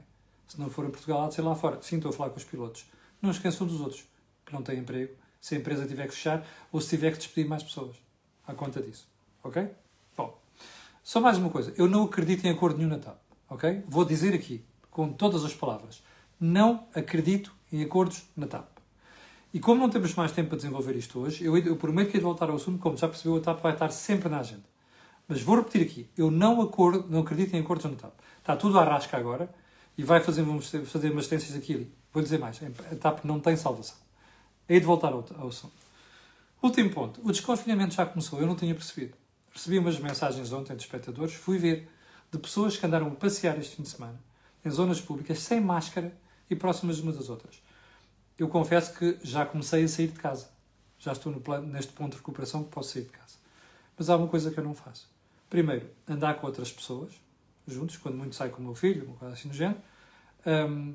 Se 0.47 0.61
não 0.61 0.71
for 0.71 0.85
em 0.87 0.91
Portugal, 0.91 1.25
há 1.25 1.29
de 1.29 1.35
ser 1.35 1.43
lá 1.43 1.57
fora. 1.57 1.83
Sim, 1.83 1.97
estou 1.97 2.11
a 2.11 2.13
falar 2.13 2.31
com 2.31 2.37
os 2.37 2.45
pilotos. 2.45 2.87
Não 3.21 3.33
esqueçam 3.33 3.67
dos 3.67 3.81
outros, 3.81 4.05
que 4.47 4.53
não 4.53 4.63
têm 4.63 4.79
emprego, 4.79 5.13
se 5.41 5.57
a 5.57 5.59
empresa 5.59 5.87
tiver 5.87 6.07
que 6.07 6.15
fechar 6.15 6.47
ou 6.71 6.81
se 6.81 6.91
tiver 6.91 7.11
que 7.11 7.19
despedir 7.19 7.49
mais 7.49 7.65
pessoas. 7.65 7.97
À 8.47 8.55
conta 8.55 8.81
disso. 8.81 9.09
Ok? 9.43 9.69
Bom, 10.17 10.39
só 11.03 11.21
mais 11.21 11.37
uma 11.37 11.51
coisa. 11.51 11.75
Eu 11.77 11.89
não 11.89 12.05
acredito 12.05 12.45
em 12.45 12.51
acordo 12.51 12.79
nenhum 12.79 12.91
na 12.91 12.99
TAP. 12.99 13.19
Ok? 13.51 13.83
Vou 13.89 14.05
dizer 14.05 14.33
aqui, 14.33 14.65
com 14.89 15.13
todas 15.13 15.45
as 15.45 15.53
palavras. 15.53 16.01
Não 16.39 16.87
acredito 16.95 17.53
em 17.73 17.83
acordos 17.83 18.23
na 18.37 18.47
TAP. 18.47 18.69
E 19.53 19.59
como 19.59 19.81
não 19.81 19.91
temos 19.91 20.15
mais 20.15 20.31
tempo 20.31 20.51
para 20.51 20.59
desenvolver 20.59 20.95
isto 20.95 21.19
hoje, 21.19 21.45
eu, 21.45 21.57
eu 21.59 21.75
prometo 21.75 22.13
que 22.13 22.19
de 22.19 22.25
voltar 22.25 22.51
ao 22.51 22.57
assunto, 22.57 22.79
como 22.79 22.97
já 22.97 23.09
percebeu, 23.09 23.37
a 23.39 23.41
TAP 23.41 23.61
vai 23.61 23.73
estar 23.73 23.91
sempre 23.91 24.29
na 24.29 24.39
agenda. 24.39 24.74
Mas 25.27 25.41
vou 25.41 25.57
repetir 25.57 25.83
aqui, 25.83 26.09
eu 26.17 26.31
não, 26.31 26.61
acordo, 26.61 27.07
não 27.09 27.21
acredito 27.21 27.55
em 27.55 27.61
acordos 27.61 27.91
no 27.91 27.97
TAP. 27.97 28.13
Está 28.39 28.57
tudo 28.57 28.79
à 28.79 28.85
rasca 28.85 29.17
agora 29.17 29.53
e 29.97 30.03
vai 30.03 30.21
fazer, 30.21 30.43
vamos 30.43 30.71
fazer 30.87 31.11
umas 31.11 31.27
tendências 31.27 31.57
aqui 31.57 31.75
ali. 31.75 31.93
Vou 32.13 32.23
dizer 32.23 32.39
mais, 32.39 32.61
a 32.63 32.97
TAP 32.97 33.25
não 33.25 33.41
tem 33.41 33.57
salvação. 33.57 33.97
Hei 34.69 34.81
de 34.81 34.87
voltar 34.87 35.13
ao, 35.13 35.25
ao 35.39 35.49
assunto. 35.49 35.75
Último 36.63 36.91
ponto, 36.91 37.21
o 37.23 37.33
desconfinamento 37.33 37.95
já 37.95 38.07
começou, 38.07 38.41
eu 38.41 38.47
não 38.47 38.57
tinha 38.57 38.75
percebido. 38.75 39.15
Recebi 39.53 39.79
umas 39.79 39.99
mensagens 39.99 40.53
ontem 40.53 40.75
de 40.75 40.83
espectadores, 40.83 41.35
fui 41.35 41.59
ver, 41.59 41.89
de 42.31 42.39
pessoas 42.39 42.77
que 42.77 42.85
andaram 42.85 43.09
a 43.09 43.11
passear 43.11 43.59
este 43.59 43.77
fim 43.77 43.83
de 43.83 43.89
semana, 43.89 44.19
em 44.65 44.71
zonas 44.71 45.01
públicas, 45.01 45.39
sem 45.39 45.61
máscara, 45.61 46.13
e 46.51 46.57
próximas 46.57 47.01
umas 47.01 47.17
das 47.17 47.29
outras. 47.29 47.63
Eu 48.39 48.49
confesso 48.49 48.95
que 48.95 49.19
já 49.23 49.47
comecei 49.47 49.85
a 49.85 49.89
sair 49.89 50.09
de 50.09 50.19
casa. 50.19 50.49
Já 50.99 51.13
estou 51.13 51.33
no 51.33 51.41
plano, 51.41 51.67
neste 51.67 51.93
ponto 51.93 52.13
de 52.13 52.19
recuperação 52.19 52.65
que 52.65 52.71
posso 52.71 52.93
sair 52.93 53.03
de 53.03 53.11
casa. 53.11 53.37
Mas 53.97 54.11
há 54.11 54.17
uma 54.17 54.29
coisa 54.29 54.51
que 54.51 54.59
eu 54.59 54.65
não 54.65 54.75
faço. 54.75 55.09
Primeiro, 55.49 55.89
andar 56.09 56.35
com 56.35 56.47
outras 56.47 56.73
pessoas, 56.73 57.13
juntos, 57.67 57.97
quando 57.97 58.17
muito 58.17 58.35
saio 58.35 58.51
com 58.51 58.61
o 58.61 58.65
meu 58.65 58.75
filho, 58.75 59.07
uma 59.07 59.17
coisa 59.17 59.35
assim 59.35 59.49
do 59.49 59.55
género. 59.55 59.81
Um, 60.47 60.95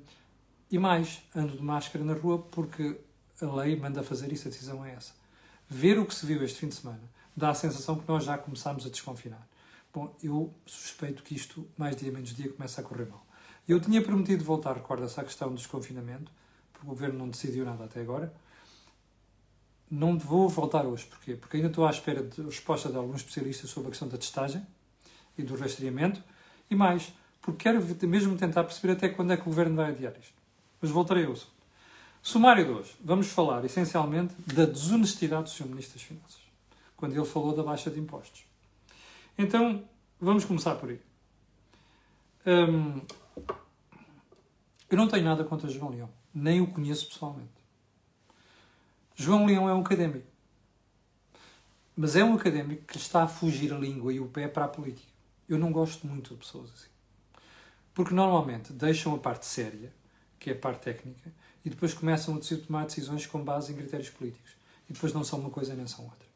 e 0.72 0.78
mais, 0.78 1.22
ando 1.36 1.58
de 1.58 1.64
máscara 1.64 2.04
na 2.06 2.14
rua 2.14 2.40
porque 2.40 3.00
a 3.42 3.46
lei 3.46 3.76
manda 3.76 4.04
fazer 4.04 4.32
isso, 4.32 4.48
a 4.48 4.52
decisão 4.52 4.86
é 4.86 4.94
essa. 4.94 5.14
Ver 5.68 5.98
o 5.98 6.06
que 6.06 6.14
se 6.14 6.26
viu 6.26 6.44
este 6.44 6.60
fim 6.60 6.68
de 6.68 6.76
semana 6.76 7.02
dá 7.36 7.50
a 7.50 7.54
sensação 7.54 7.98
que 7.98 8.08
nós 8.08 8.24
já 8.24 8.38
começámos 8.38 8.86
a 8.86 8.90
desconfinar. 8.90 9.48
Bom, 9.94 10.16
eu 10.22 10.54
suspeito 10.66 11.24
que 11.24 11.34
isto, 11.34 11.68
mais 11.78 11.96
dia 11.96 12.12
menos 12.12 12.36
dia, 12.36 12.52
começa 12.52 12.82
a 12.82 12.84
correr 12.84 13.06
mal. 13.06 13.26
Eu 13.68 13.80
tinha 13.80 14.02
prometido 14.02 14.44
voltar, 14.44 14.76
recorda-se, 14.76 15.20
à 15.20 15.24
questão 15.24 15.50
do 15.50 15.56
desconfinamento, 15.56 16.32
porque 16.72 16.86
o 16.86 16.90
governo 16.90 17.18
não 17.18 17.30
decidiu 17.30 17.66
nada 17.66 17.86
até 17.86 18.02
agora. 18.02 18.34
Não 19.90 20.18
vou 20.18 20.48
voltar 20.48 20.86
hoje. 20.86 21.06
Porquê? 21.06 21.36
Porque 21.36 21.58
ainda 21.58 21.70
estou 21.70 21.86
à 21.86 21.90
espera 21.90 22.24
de 22.24 22.42
resposta 22.42 22.90
de 22.90 22.98
alguns 22.98 23.18
especialistas 23.18 23.70
sobre 23.70 23.88
a 23.88 23.92
questão 23.92 24.08
da 24.08 24.18
testagem 24.18 24.66
e 25.38 25.44
do 25.44 25.56
rastreamento. 25.56 26.24
E 26.70 26.76
mais, 26.76 27.12
porque 27.42 27.64
quero 27.64 27.84
mesmo 28.08 28.38
tentar 28.38 28.64
perceber 28.64 28.94
até 28.94 29.10
quando 29.10 29.34
é 29.34 29.38
que 29.38 29.44
o 29.44 29.46
governo 29.46 29.76
vai 29.76 29.92
adiar 29.92 30.14
isto. 30.20 30.34
Mas 30.82 30.92
voltarei 30.92 31.26
ao 31.26 31.34
assunto. 31.34 31.60
Sumário 32.22 32.66
de 32.66 32.72
hoje. 32.72 32.96
Vamos 33.04 33.28
falar 33.28 33.64
essencialmente 33.66 34.36
da 34.54 34.66
desonestidade 34.66 35.44
do 35.44 35.50
Sr. 35.50 35.68
Ministro 35.68 35.98
das 35.98 36.04
Finanças, 36.04 36.42
quando 36.96 37.16
ele 37.16 37.26
falou 37.26 37.56
da 37.56 37.64
baixa 37.64 37.90
de 37.90 38.00
impostos. 38.00 38.44
Então, 39.38 39.84
vamos 40.20 40.46
começar 40.46 40.76
por 40.76 40.90
aí. 40.90 41.00
Hum, 42.46 43.02
eu 44.90 44.98
não 44.98 45.08
tenho 45.08 45.24
nada 45.24 45.44
contra 45.44 45.70
João 45.70 45.92
Leão, 45.92 46.10
nem 46.34 46.62
o 46.62 46.68
conheço 46.68 47.08
pessoalmente. 47.08 47.59
João 49.22 49.46
Leão 49.46 49.68
é 49.68 49.74
um 49.74 49.82
académico. 49.82 50.26
Mas 51.94 52.16
é 52.16 52.24
um 52.24 52.36
académico 52.36 52.86
que 52.86 52.96
está 52.96 53.24
a 53.24 53.28
fugir 53.28 53.74
a 53.74 53.78
língua 53.78 54.14
e 54.14 54.20
o 54.22 54.30
pé 54.30 54.48
para 54.48 54.64
a 54.64 54.70
política. 54.70 55.12
Eu 55.50 55.60
não 55.60 55.74
gosto 55.74 56.08
muito 56.08 56.30
de 56.30 56.40
pessoas 56.40 56.72
assim. 56.72 56.88
Porque 57.94 58.14
normalmente 58.14 58.72
deixam 58.72 59.14
a 59.14 59.18
parte 59.18 59.46
séria, 59.46 59.94
que 60.40 60.50
é 60.50 60.54
a 60.54 60.58
parte 60.58 60.84
técnica, 60.84 61.34
e 61.66 61.70
depois 61.70 61.94
começam 61.94 62.38
a 62.38 62.40
tomar 62.66 62.86
decisões 62.86 63.26
com 63.26 63.44
base 63.44 63.74
em 63.74 63.76
critérios 63.76 64.10
políticos. 64.10 64.52
E 64.90 64.94
depois 64.94 65.12
não 65.12 65.26
são 65.26 65.40
uma 65.40 65.50
coisa 65.50 65.76
nem 65.76 65.86
são 65.86 66.06
outra. 66.06 66.30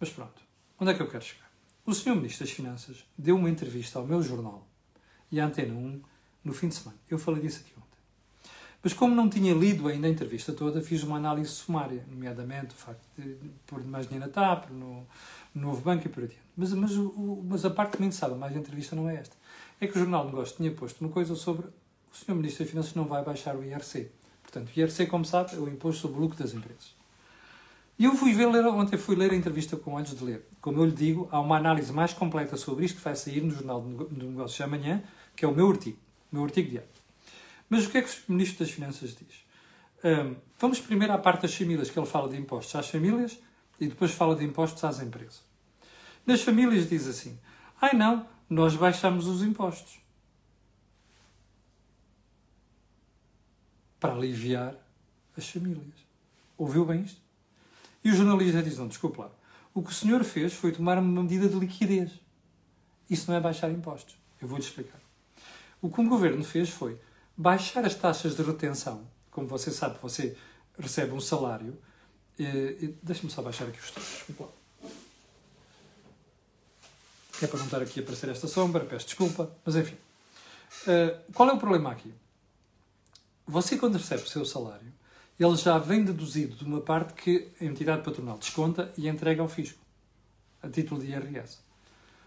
Mas 0.00 0.10
pronto, 0.10 0.42
onde 0.80 0.90
é 0.90 0.94
que 0.94 1.02
eu 1.02 1.08
quero 1.08 1.22
chegar? 1.22 1.48
O 1.86 1.94
Sr. 1.94 2.16
Ministro 2.16 2.44
das 2.44 2.52
Finanças 2.52 3.06
deu 3.16 3.36
uma 3.36 3.48
entrevista 3.48 4.00
ao 4.00 4.04
meu 4.04 4.20
jornal 4.20 4.66
e 5.30 5.38
à 5.38 5.46
Antena 5.46 5.74
1 5.74 6.02
no 6.42 6.52
fim 6.52 6.66
de 6.66 6.74
semana. 6.74 6.98
Eu 7.08 7.20
falei 7.20 7.40
disso 7.40 7.60
aqui 7.60 7.72
ontem. 7.76 7.89
Mas 8.82 8.94
como 8.94 9.14
não 9.14 9.28
tinha 9.28 9.52
lido 9.52 9.88
ainda 9.88 10.06
a 10.06 10.10
entrevista 10.10 10.52
toda, 10.52 10.80
fiz 10.80 11.02
uma 11.02 11.16
análise 11.16 11.50
sumária, 11.50 12.02
nomeadamente 12.10 12.74
o 12.74 12.78
facto 12.78 13.02
de 13.18 13.36
pôr 13.66 13.84
mais 13.84 14.06
dinheiro 14.06 14.26
na 14.26 14.32
TAP, 14.32 14.70
no, 14.70 15.06
no 15.54 15.68
Novo 15.68 15.82
Banco 15.82 16.06
e 16.06 16.08
por 16.08 16.24
adiante. 16.24 16.42
Mas, 16.56 16.72
mas, 16.72 16.96
o, 16.96 17.44
mas 17.46 17.64
a 17.64 17.70
parte 17.70 17.92
que 17.92 18.00
me 18.00 18.06
interessava 18.06 18.34
mais 18.34 18.54
da 18.54 18.58
entrevista 18.58 18.96
não 18.96 19.08
é 19.08 19.16
esta. 19.16 19.36
É 19.80 19.86
que 19.86 19.96
o 19.96 19.98
Jornal 19.98 20.22
de 20.22 20.30
Negócios 20.30 20.56
tinha 20.56 20.70
posto 20.70 21.00
uma 21.02 21.10
coisa 21.10 21.34
sobre 21.34 21.66
o 21.66 22.16
Sr. 22.16 22.34
Ministro 22.34 22.64
das 22.64 22.70
Finanças 22.70 22.94
não 22.94 23.04
vai 23.04 23.22
baixar 23.22 23.54
o 23.54 23.62
IRC. 23.62 24.10
Portanto, 24.42 24.70
o 24.74 24.80
IRC, 24.80 25.06
como 25.06 25.24
sabe, 25.24 25.54
é 25.54 25.58
o 25.58 25.68
Imposto 25.68 26.02
sobre 26.02 26.18
o 26.18 26.20
Lucro 26.22 26.38
das 26.38 26.52
Empresas. 26.52 26.94
E 27.98 28.04
eu 28.04 28.14
fui 28.14 28.32
ver, 28.32 28.46
ler, 28.46 28.64
ontem 28.66 28.96
fui 28.96 29.14
ler 29.14 29.30
a 29.30 29.34
entrevista 29.34 29.76
com 29.76 29.98
antes 29.98 30.16
de 30.16 30.24
ler. 30.24 30.46
Como 30.60 30.80
eu 30.80 30.86
lhe 30.86 30.92
digo, 30.92 31.28
há 31.30 31.38
uma 31.38 31.58
análise 31.58 31.92
mais 31.92 32.14
completa 32.14 32.56
sobre 32.56 32.86
isto 32.86 32.96
que 32.96 33.04
vai 33.04 33.14
sair 33.14 33.42
no 33.42 33.50
Jornal 33.50 33.82
de 34.10 34.24
Negócios 34.24 34.60
amanhã, 34.62 35.02
que 35.36 35.44
é 35.44 35.48
o 35.48 35.54
meu 35.54 35.68
artigo, 35.68 35.98
o 36.32 36.36
meu 36.36 36.44
artigo 36.44 36.70
diário. 36.70 36.88
Mas 37.70 37.86
o 37.86 37.90
que 37.90 37.98
é 37.98 38.02
que 38.02 38.10
o 38.28 38.32
Ministro 38.32 38.64
das 38.64 38.74
Finanças 38.74 39.14
diz? 39.14 39.46
Um, 40.04 40.34
vamos 40.58 40.80
primeiro 40.80 41.12
à 41.12 41.18
parte 41.18 41.42
das 41.42 41.54
famílias, 41.54 41.88
que 41.88 41.98
ele 41.98 42.06
fala 42.06 42.28
de 42.28 42.36
impostos 42.36 42.74
às 42.74 42.90
famílias 42.90 43.38
e 43.80 43.86
depois 43.86 44.10
fala 44.10 44.34
de 44.34 44.44
impostos 44.44 44.82
às 44.82 45.00
empresas. 45.00 45.40
Nas 46.26 46.42
famílias 46.42 46.88
diz 46.88 47.06
assim: 47.06 47.38
ai 47.80 47.94
não, 47.94 48.26
nós 48.48 48.74
baixamos 48.74 49.28
os 49.28 49.42
impostos. 49.42 50.00
Para 54.00 54.14
aliviar 54.14 54.74
as 55.36 55.48
famílias. 55.48 56.04
Ouviu 56.58 56.84
bem 56.84 57.02
isto? 57.02 57.20
E 58.02 58.10
o 58.10 58.14
jornalista 58.14 58.62
diz: 58.62 58.78
Não, 58.78 58.88
desculpe 58.88 59.20
lá. 59.20 59.30
O 59.72 59.82
que 59.82 59.90
o 59.90 59.94
senhor 59.94 60.24
fez 60.24 60.52
foi 60.52 60.72
tomar 60.72 60.98
uma 60.98 61.22
medida 61.22 61.48
de 61.48 61.54
liquidez. 61.54 62.10
Isso 63.08 63.30
não 63.30 63.36
é 63.38 63.40
baixar 63.40 63.70
impostos. 63.70 64.16
Eu 64.40 64.48
vou-lhe 64.48 64.64
explicar. 64.64 65.00
O 65.80 65.88
que 65.88 66.00
o 66.00 66.08
governo 66.08 66.42
fez 66.42 66.70
foi 66.70 66.98
baixar 67.40 67.86
as 67.86 67.94
taxas 67.94 68.36
de 68.36 68.42
retenção. 68.42 69.08
Como 69.30 69.46
você 69.46 69.70
sabe, 69.70 69.98
você 70.02 70.36
recebe 70.78 71.12
um 71.12 71.20
salário. 71.20 71.78
Deixa-me 73.02 73.30
só 73.30 73.40
baixar 73.40 73.66
aqui 73.66 73.80
os. 73.80 73.92
Desculpa 73.92 74.44
lá. 74.44 74.90
É 77.42 77.46
para 77.46 77.58
não 77.58 77.64
estar 77.64 77.80
aqui 77.80 78.00
a 78.00 78.02
aparecer 78.02 78.28
esta 78.28 78.46
sombra, 78.46 78.84
peço 78.84 79.06
desculpa, 79.06 79.50
mas 79.64 79.74
enfim. 79.74 79.96
Uh, 80.82 81.32
qual 81.32 81.48
é 81.48 81.52
o 81.54 81.58
problema 81.58 81.90
aqui? 81.90 82.12
Você, 83.46 83.78
quando 83.78 83.96
recebe 83.96 84.22
o 84.22 84.28
seu 84.28 84.44
salário, 84.44 84.92
ele 85.38 85.56
já 85.56 85.78
vem 85.78 86.04
deduzido 86.04 86.54
de 86.54 86.64
uma 86.64 86.82
parte 86.82 87.14
que 87.14 87.50
a 87.58 87.64
entidade 87.64 88.02
patronal 88.02 88.36
desconta 88.36 88.92
e 88.98 89.08
entrega 89.08 89.40
ao 89.40 89.48
fisco, 89.48 89.78
a 90.62 90.68
título 90.68 91.00
de 91.00 91.06
IRS. 91.10 91.58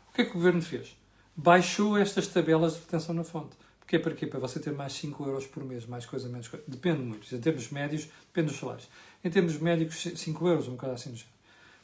O 0.09 0.13
que 0.13 0.23
é 0.23 0.25
que 0.25 0.31
o 0.31 0.33
governo 0.33 0.63
fez? 0.63 0.97
Baixou 1.35 1.95
estas 1.95 2.27
tabelas 2.27 2.73
de 2.73 2.79
retenção 2.79 3.13
na 3.13 3.23
fonte. 3.23 3.55
Porque 3.83 3.97
é 3.97 3.99
para 3.99 4.15
quê? 4.15 4.25
Para 4.25 4.39
você 4.39 4.59
ter 4.59 4.71
mais 4.71 4.93
5 4.93 5.25
euros 5.25 5.45
por 5.45 5.63
mês, 5.63 5.85
mais 5.85 6.05
coisa, 6.05 6.29
menos 6.29 6.47
coisa. 6.47 6.65
Depende 6.67 7.01
muito. 7.01 7.33
Em 7.35 7.39
termos 7.39 7.69
médios, 7.69 8.07
depende 8.27 8.47
dos 8.47 8.57
salários. 8.57 8.87
Em 9.23 9.29
termos 9.29 9.57
médicos, 9.57 10.01
5 10.15 10.47
euros, 10.47 10.67
um 10.67 10.71
bocado 10.71 10.93
assim. 10.93 11.13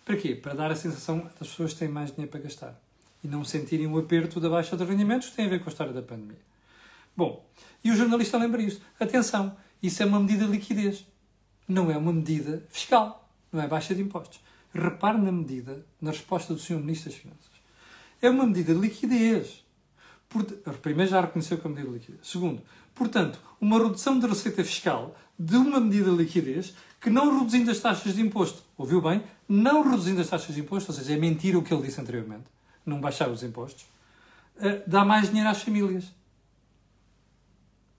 Para 0.06 0.16
quê? 0.16 0.34
Para 0.34 0.54
dar 0.54 0.72
a 0.72 0.76
sensação 0.76 1.30
das 1.40 1.50
pessoas 1.50 1.74
que 1.74 1.80
têm 1.80 1.90
mais 1.90 2.12
dinheiro 2.12 2.32
para 2.32 2.40
gastar. 2.40 2.82
E 3.24 3.28
não 3.28 3.44
sentirem 3.44 3.88
o 3.88 3.98
aperto 3.98 4.40
da 4.40 4.50
baixa 4.50 4.78
de 4.78 4.84
rendimentos 4.84 5.30
que 5.30 5.36
tem 5.36 5.46
a 5.46 5.50
ver 5.50 5.60
com 5.60 5.66
a 5.66 5.72
história 5.72 5.92
da 5.92 6.02
pandemia. 6.02 6.40
Bom, 7.16 7.46
e 7.84 7.92
o 7.92 7.96
jornalista 7.96 8.38
lembra 8.38 8.62
isto. 8.62 8.82
Atenção, 9.00 9.58
isso 9.84 10.02
é 10.02 10.06
uma 10.06 10.20
medida 10.20 10.46
de 10.46 10.52
liquidez 10.52 11.06
não 11.70 11.92
é 11.92 11.98
uma 11.98 12.12
medida 12.12 12.66
fiscal, 12.68 13.30
não 13.52 13.62
é 13.62 13.68
baixa 13.68 13.94
de 13.94 14.02
impostos. 14.02 14.42
Repare 14.74 15.20
na 15.20 15.32
medida, 15.32 15.86
na 16.02 16.10
resposta 16.10 16.54
do 16.54 16.60
Sr. 16.60 16.80
Ministro 16.80 17.12
das 17.12 17.20
Finanças. 17.20 17.52
É 18.20 18.30
uma 18.30 18.46
medida 18.48 18.74
de 18.74 18.82
liquidez. 18.82 19.64
Por, 20.30 20.46
primeiro, 20.78 21.10
já 21.10 21.22
reconheceu 21.22 21.58
que 21.58 21.66
é 21.66 21.70
uma 21.70 21.76
medida 21.76 21.92
de 21.92 21.98
liquidez. 21.98 22.28
Segundo, 22.28 22.62
portanto, 22.94 23.40
uma 23.60 23.80
redução 23.80 24.20
de 24.20 24.28
receita 24.28 24.64
fiscal 24.64 25.16
de 25.38 25.56
uma 25.58 25.80
medida 25.80 26.12
de 26.12 26.18
liquidez 26.18 26.76
que 27.02 27.10
não 27.10 27.40
reduzindo 27.40 27.72
as 27.72 27.80
taxas 27.80 28.14
de 28.14 28.22
imposto, 28.22 28.62
ouviu 28.78 29.02
bem? 29.02 29.24
Não 29.48 29.90
reduzindo 29.90 30.22
as 30.22 30.28
taxas 30.28 30.54
de 30.54 30.62
imposto, 30.62 30.92
ou 30.92 30.98
seja, 30.98 31.14
é 31.14 31.18
mentira 31.18 31.58
o 31.58 31.64
que 31.64 31.74
ele 31.74 31.84
disse 31.84 32.00
anteriormente, 32.00 32.46
não 32.86 33.00
baixar 33.00 33.30
os 33.30 33.42
impostos, 33.42 33.86
eh, 34.60 34.84
dá 34.86 35.04
mais 35.06 35.30
dinheiro 35.30 35.50
às 35.50 35.62
famílias. 35.62 36.06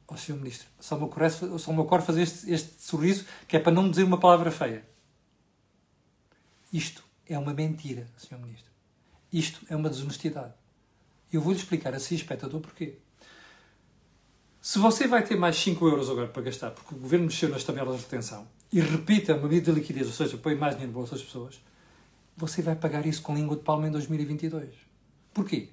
Ó 0.07 0.15
oh, 0.15 0.17
Sr. 0.17 0.35
Ministro, 0.35 0.69
só 0.79 0.97
me, 0.97 1.05
ocorre, 1.05 1.31
só 1.31 1.73
me 1.73 1.79
ocorre 1.79 2.03
fazer 2.03 2.23
este, 2.23 2.51
este 2.53 2.83
sorriso 2.83 3.25
que 3.49 3.57
é 3.57 3.61
para 3.61 3.73
não 3.73 3.89
dizer 3.89 4.05
uma 4.05 4.19
palavra 4.19 4.51
feia. 4.51 4.85
Isto 6.73 7.03
é 7.27 7.39
uma 7.39 7.55
mentira, 7.55 8.07
Sr. 8.17 8.39
Ministro. 8.39 8.71
Isto 9.33 9.65
é 9.69 9.77
uma 9.77 9.89
desonestidade. 9.89 10.53
Eu 11.33 11.41
vou-lhe 11.41 11.59
explicar 11.59 11.95
assim, 11.95 12.15
espectador, 12.15 12.61
porquê. 12.61 12.97
Se 14.61 14.79
você 14.79 15.07
vai 15.07 15.25
ter 15.25 15.37
mais 15.37 15.57
5 15.57 15.87
euros 15.89 16.11
agora 16.11 16.29
para 16.29 16.43
gastar, 16.43 16.71
porque 16.71 16.95
o 16.95 16.99
governo 16.99 17.27
mexeu 17.27 17.49
nas 17.49 17.65
tabelas 17.65 17.97
de 17.97 18.03
retenção, 18.03 18.47
e 18.73 18.81
repita 18.81 19.35
uma 19.35 19.49
medida 19.49 19.73
de 19.73 19.81
liquidez, 19.81 20.07
ou 20.07 20.13
seja, 20.13 20.37
põe 20.37 20.55
mais 20.55 20.75
dinheiro 20.75 20.93
no 20.93 20.99
bolso 20.99 21.13
das 21.13 21.23
pessoas, 21.23 21.61
você 22.37 22.63
vai 22.63 22.77
pagar 22.77 23.07
isso 23.07 23.23
com 23.23 23.35
língua 23.35 23.57
de 23.57 23.63
palma 23.63 23.89
em 23.89 23.91
2022. 23.91 24.69
Porquê? 25.33 25.71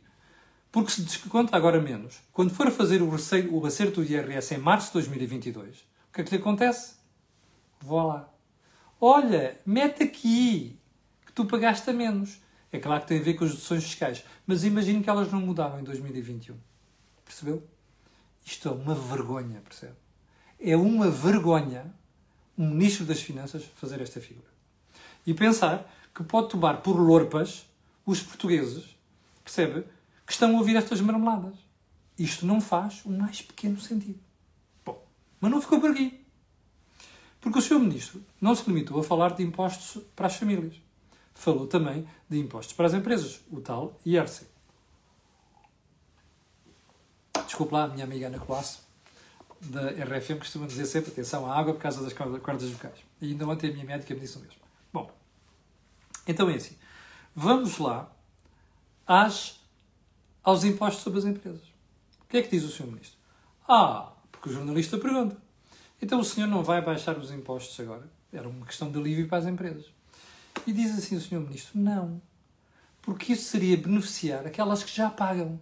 Porque 0.72 0.92
se 0.92 1.02
desconta 1.02 1.56
agora 1.56 1.82
menos, 1.82 2.20
quando 2.32 2.54
for 2.54 2.70
fazer 2.72 3.02
o, 3.02 3.10
receio, 3.10 3.54
o 3.54 3.66
acerto 3.66 4.02
do 4.02 4.12
IRS 4.12 4.54
em 4.54 4.58
março 4.58 4.88
de 4.88 4.94
2022, 4.94 5.78
o 5.78 6.14
que 6.14 6.22
é 6.22 6.24
que 6.24 6.36
lhe 6.36 6.42
acontece? 6.42 6.96
Vou 7.80 8.08
lá. 8.08 8.30
Olha, 9.00 9.58
mete 9.66 10.04
aqui 10.04 10.80
que 11.26 11.32
tu 11.32 11.46
pagaste 11.46 11.90
a 11.90 11.94
menos. 11.94 12.40
É 12.72 12.80
claro 12.80 13.02
que 13.02 13.08
tem 13.08 13.20
a 13.20 13.24
ver 13.24 13.36
com 13.36 13.46
as 13.46 13.52
deduções 13.52 13.84
fiscais, 13.84 14.24
mas 14.46 14.64
imagino 14.64 15.02
que 15.04 15.10
elas 15.10 15.32
não 15.32 15.40
mudaram 15.40 15.80
em 15.80 15.84
2021. 15.84 16.56
Percebeu? 17.24 17.64
Isto 18.46 18.70
é 18.70 18.72
uma 18.72 18.96
vergonha, 18.96 19.62
percebe? 19.62 19.96
É 20.60 20.76
uma 20.76 21.10
vergonha 21.10 21.94
um 22.58 22.70
Ministro 22.70 23.06
das 23.06 23.22
Finanças 23.22 23.64
fazer 23.76 24.02
esta 24.02 24.20
figura. 24.20 24.48
E 25.26 25.34
pensar 25.34 25.94
que 26.14 26.24
pode 26.24 26.50
tomar 26.50 26.82
por 26.82 26.96
lorpas 26.96 27.68
os 28.06 28.22
portugueses, 28.22 28.96
percebe? 29.44 29.86
que 30.28 30.34
estão 30.34 30.54
a 30.54 30.60
ouvir 30.60 30.76
estas 30.76 31.00
marmeladas. 31.00 31.56
Isto 32.20 32.46
não 32.46 32.60
faz 32.60 33.06
o 33.06 33.10
mais 33.10 33.42
pequeno 33.42 33.80
sentido. 33.80 34.20
Bom, 34.84 35.02
mas 35.40 35.50
não 35.50 35.62
ficou 35.62 35.80
por 35.80 35.92
aqui. 35.92 36.20
Porque 37.40 37.60
o 37.60 37.62
Sr. 37.62 37.80
Ministro 37.80 38.22
não 38.42 38.54
se 38.54 38.68
limitou 38.68 39.00
a 39.00 39.04
falar 39.04 39.36
de 39.36 39.44
impostos 39.44 40.04
para 40.16 40.28
as 40.28 40.36
famílias. 40.36 40.76
Falou 41.38 41.68
também 41.68 42.06
de 42.28 42.40
impostos 42.40 42.76
para 42.76 42.88
as 42.88 42.96
empresas, 42.96 43.42
o 43.52 43.62
tal 43.62 43.96
IRC. 44.04 44.48
Desculpe 47.46 47.74
lá, 47.76 47.88
minha 47.88 48.06
amiga 48.06 48.26
Ana 48.26 48.40
Colasso. 48.40 48.82
da 49.62 49.92
RFM 49.92 50.40
costuma 50.40 50.66
dizer 50.66 50.88
sempre 50.88 51.12
atenção 51.12 51.46
à 51.46 51.56
água 51.56 51.76
por 51.76 51.80
causa 51.80 52.02
das 52.02 52.12
cordas 52.12 52.72
vocais. 52.72 52.98
E 53.22 53.28
ainda 53.28 53.48
ontem 53.48 53.70
a 53.70 53.74
minha 53.74 53.86
médica 53.86 54.16
me 54.16 54.20
disse 54.20 54.38
o 54.38 54.42
mesmo. 54.42 54.60
Bom, 54.92 55.12
então 56.28 56.50
é 56.50 56.56
assim. 56.56 56.76
Vamos 57.36 57.78
lá 57.78 58.12
às, 59.06 59.60
aos 60.44 60.64
impostos 60.64 61.04
sobre 61.04 61.20
as 61.20 61.26
empresas. 61.26 61.68
O 62.22 62.28
que 62.30 62.38
é 62.38 62.42
que 62.42 62.50
diz 62.50 62.64
o 62.64 62.70
Sr. 62.70 62.88
Ministro? 62.88 63.20
Ah, 63.68 64.12
porque 64.32 64.50
o 64.50 64.52
jornalista 64.52 64.98
pergunta. 64.98 65.38
Então 66.02 66.20
o 66.20 66.26
senhor 66.26 66.48
não 66.48 66.64
vai 66.64 66.82
baixar 66.82 67.16
os 67.16 67.32
impostos 67.32 67.80
agora? 67.80 68.10
Era 68.34 68.50
uma 68.50 68.66
questão 68.66 68.92
de 68.92 68.98
alívio 68.98 69.28
para 69.28 69.38
as 69.38 69.46
empresas. 69.46 69.97
E 70.66 70.74
diz 70.74 70.98
assim 70.98 71.16
o 71.16 71.22
Sr. 71.22 71.40
Ministro: 71.40 71.80
não, 71.80 72.22
porque 73.02 73.34
isso 73.34 73.50
seria 73.50 73.78
beneficiar 73.78 74.46
aquelas 74.46 74.84
que 74.84 74.94
já 74.94 75.10
pagam, 75.10 75.60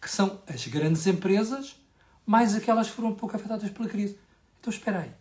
que 0.00 0.10
são 0.10 0.42
as 0.46 0.66
grandes 0.66 1.06
empresas, 1.06 1.76
mais 2.26 2.54
aquelas 2.54 2.88
que 2.88 2.96
foram 2.96 3.14
pouco 3.14 3.36
afetadas 3.36 3.70
pela 3.70 3.88
crise. 3.88 4.18
Então 4.60 4.72
espera 4.72 5.00
aí. 5.00 5.12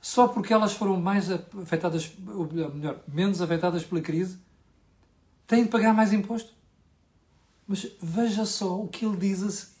Só 0.00 0.26
porque 0.26 0.52
elas 0.52 0.72
foram 0.72 1.00
mais 1.00 1.30
afetadas, 1.30 2.10
ou 2.26 2.52
melhor, 2.52 3.00
menos 3.06 3.40
afetadas 3.40 3.84
pela 3.84 4.00
crise, 4.00 4.36
têm 5.46 5.62
de 5.62 5.70
pagar 5.70 5.94
mais 5.94 6.12
imposto? 6.12 6.52
Mas 7.68 7.86
veja 8.02 8.44
só 8.44 8.80
o 8.80 8.88
que 8.88 9.04
ele 9.04 9.16
diz 9.16 9.42
a 9.44 9.50
seguir. 9.50 9.72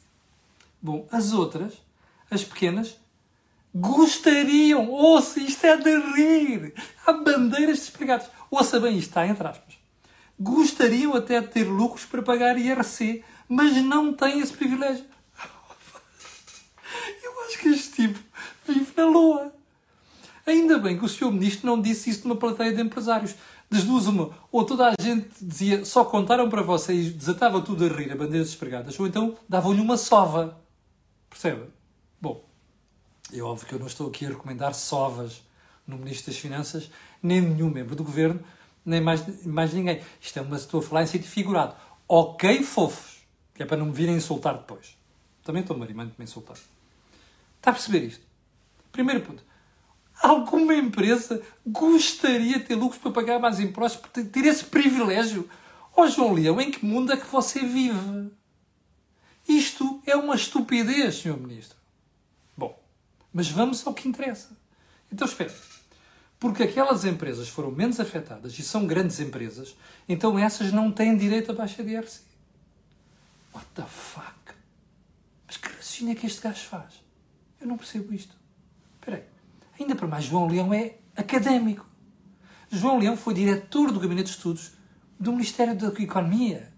Bom, 0.80 1.08
as 1.10 1.32
outras, 1.32 1.74
as 2.30 2.44
pequenas, 2.44 2.96
gostariam, 3.74 4.90
ouça, 4.90 5.40
isto 5.40 5.64
é 5.64 5.76
de 5.76 5.96
rir, 6.14 6.74
há 7.06 7.12
bandeiras 7.12 7.78
despregadas. 7.78 8.28
Ouça 8.50 8.78
bem, 8.78 8.98
isto 8.98 9.08
está 9.08 9.26
entre 9.26 9.46
aspas. 9.46 9.74
Gostariam 10.38 11.14
até 11.14 11.40
de 11.40 11.48
ter 11.48 11.64
lucros 11.64 12.04
para 12.04 12.22
pagar 12.22 12.58
IRC, 12.58 13.24
mas 13.48 13.76
não 13.76 14.12
têm 14.12 14.40
esse 14.40 14.52
privilégio. 14.52 15.04
Eu 17.22 17.44
acho 17.46 17.58
que 17.58 17.68
este 17.68 18.02
tipo 18.02 18.18
vive 18.66 18.92
na 18.96 19.06
lua. 19.06 19.52
Ainda 20.44 20.78
bem 20.78 20.98
que 20.98 21.04
o 21.04 21.08
Sr. 21.08 21.30
Ministro 21.30 21.66
não 21.66 21.80
disse 21.80 22.10
isso 22.10 22.26
numa 22.26 22.36
plateia 22.38 22.72
de 22.72 22.82
empresários. 22.82 23.34
Das 23.70 23.84
duas. 23.84 24.04
Ou 24.50 24.64
toda 24.66 24.88
a 24.88 24.94
gente 25.00 25.30
dizia, 25.40 25.82
só 25.84 26.04
contaram 26.04 26.50
para 26.50 26.60
vocês, 26.60 27.10
desatava 27.10 27.62
tudo 27.62 27.86
a 27.86 27.88
rir, 27.88 28.12
a 28.12 28.16
bandeiras 28.16 28.48
despregadas, 28.48 29.00
ou 29.00 29.06
então 29.06 29.34
davam-lhe 29.48 29.80
uma 29.80 29.96
sova. 29.96 30.60
Percebe? 31.30 31.62
É 33.32 33.40
óbvio 33.40 33.66
que 33.66 33.74
eu 33.74 33.78
não 33.78 33.86
estou 33.86 34.08
aqui 34.08 34.26
a 34.26 34.28
recomendar 34.28 34.74
sovas 34.74 35.42
no 35.86 35.96
Ministro 35.96 36.30
das 36.30 36.40
Finanças, 36.40 36.90
nem 37.22 37.40
nenhum 37.40 37.70
membro 37.70 37.96
do 37.96 38.04
Governo, 38.04 38.40
nem 38.84 39.00
mais, 39.00 39.44
mais 39.44 39.72
ninguém. 39.72 40.02
Isto 40.20 40.38
é 40.38 40.42
uma, 40.42 40.56
estou 40.56 40.80
a 40.80 40.82
falar 40.82 41.02
em 41.02 41.06
sítio 41.06 41.30
figurado. 41.30 41.74
Ok, 42.06 42.62
fofos, 42.62 43.24
que 43.54 43.62
é 43.62 43.66
para 43.66 43.78
não 43.78 43.86
me 43.86 43.92
virem 43.92 44.16
insultar 44.16 44.54
depois. 44.54 44.96
Também 45.42 45.62
estou 45.62 45.76
marimando 45.76 46.10
de 46.10 46.18
me 46.18 46.24
insultar. 46.24 46.56
Está 47.56 47.70
a 47.70 47.72
perceber 47.72 48.04
isto? 48.04 48.24
Primeiro 48.90 49.22
ponto. 49.22 49.42
Alguma 50.20 50.74
empresa 50.74 51.42
gostaria 51.66 52.58
de 52.58 52.64
ter 52.64 52.74
lucros 52.74 53.00
para 53.00 53.10
pagar 53.10 53.40
mais 53.40 53.58
impostos, 53.58 54.00
para 54.00 54.24
ter 54.24 54.44
esse 54.44 54.64
privilégio? 54.64 55.48
Ó 55.96 56.02
oh, 56.02 56.06
João 56.06 56.34
Leão, 56.34 56.60
em 56.60 56.70
que 56.70 56.84
mundo 56.84 57.12
é 57.12 57.16
que 57.16 57.26
você 57.26 57.60
vive? 57.60 58.30
Isto 59.48 60.00
é 60.06 60.14
uma 60.14 60.34
estupidez, 60.34 61.16
Sr. 61.16 61.36
Ministro. 61.36 61.81
Mas 63.32 63.48
vamos 63.48 63.86
ao 63.86 63.94
que 63.94 64.08
interessa. 64.08 64.56
Então 65.10 65.26
espera. 65.26 65.54
Porque 66.38 66.64
aquelas 66.64 67.04
empresas 67.04 67.48
foram 67.48 67.70
menos 67.70 68.00
afetadas 68.00 68.58
e 68.58 68.62
são 68.62 68.86
grandes 68.86 69.20
empresas, 69.20 69.76
então 70.08 70.36
essas 70.38 70.72
não 70.72 70.90
têm 70.90 71.16
direito 71.16 71.52
a 71.52 71.54
baixa 71.54 71.84
de 71.84 71.90
IRC. 71.90 72.20
What 73.54 73.66
the 73.74 73.84
fuck? 73.84 74.54
Mas 75.46 75.56
que 75.56 75.68
raciocínio 75.68 76.12
é 76.12 76.14
que 76.16 76.26
este 76.26 76.40
gajo 76.40 76.64
faz? 76.64 76.94
Eu 77.60 77.68
não 77.68 77.76
percebo 77.76 78.12
isto. 78.12 78.34
Espera 78.94 79.18
aí. 79.18 79.24
Ainda 79.78 79.94
para 79.94 80.08
mais, 80.08 80.24
João 80.24 80.48
Leão 80.48 80.74
é 80.74 80.96
académico. 81.16 81.86
João 82.70 82.98
Leão 82.98 83.16
foi 83.16 83.34
diretor 83.34 83.92
do 83.92 84.00
Gabinete 84.00 84.30
de 84.30 84.36
Estudos 84.36 84.72
do 85.20 85.30
Ministério 85.30 85.76
da 85.76 85.88
Economia. 85.88 86.72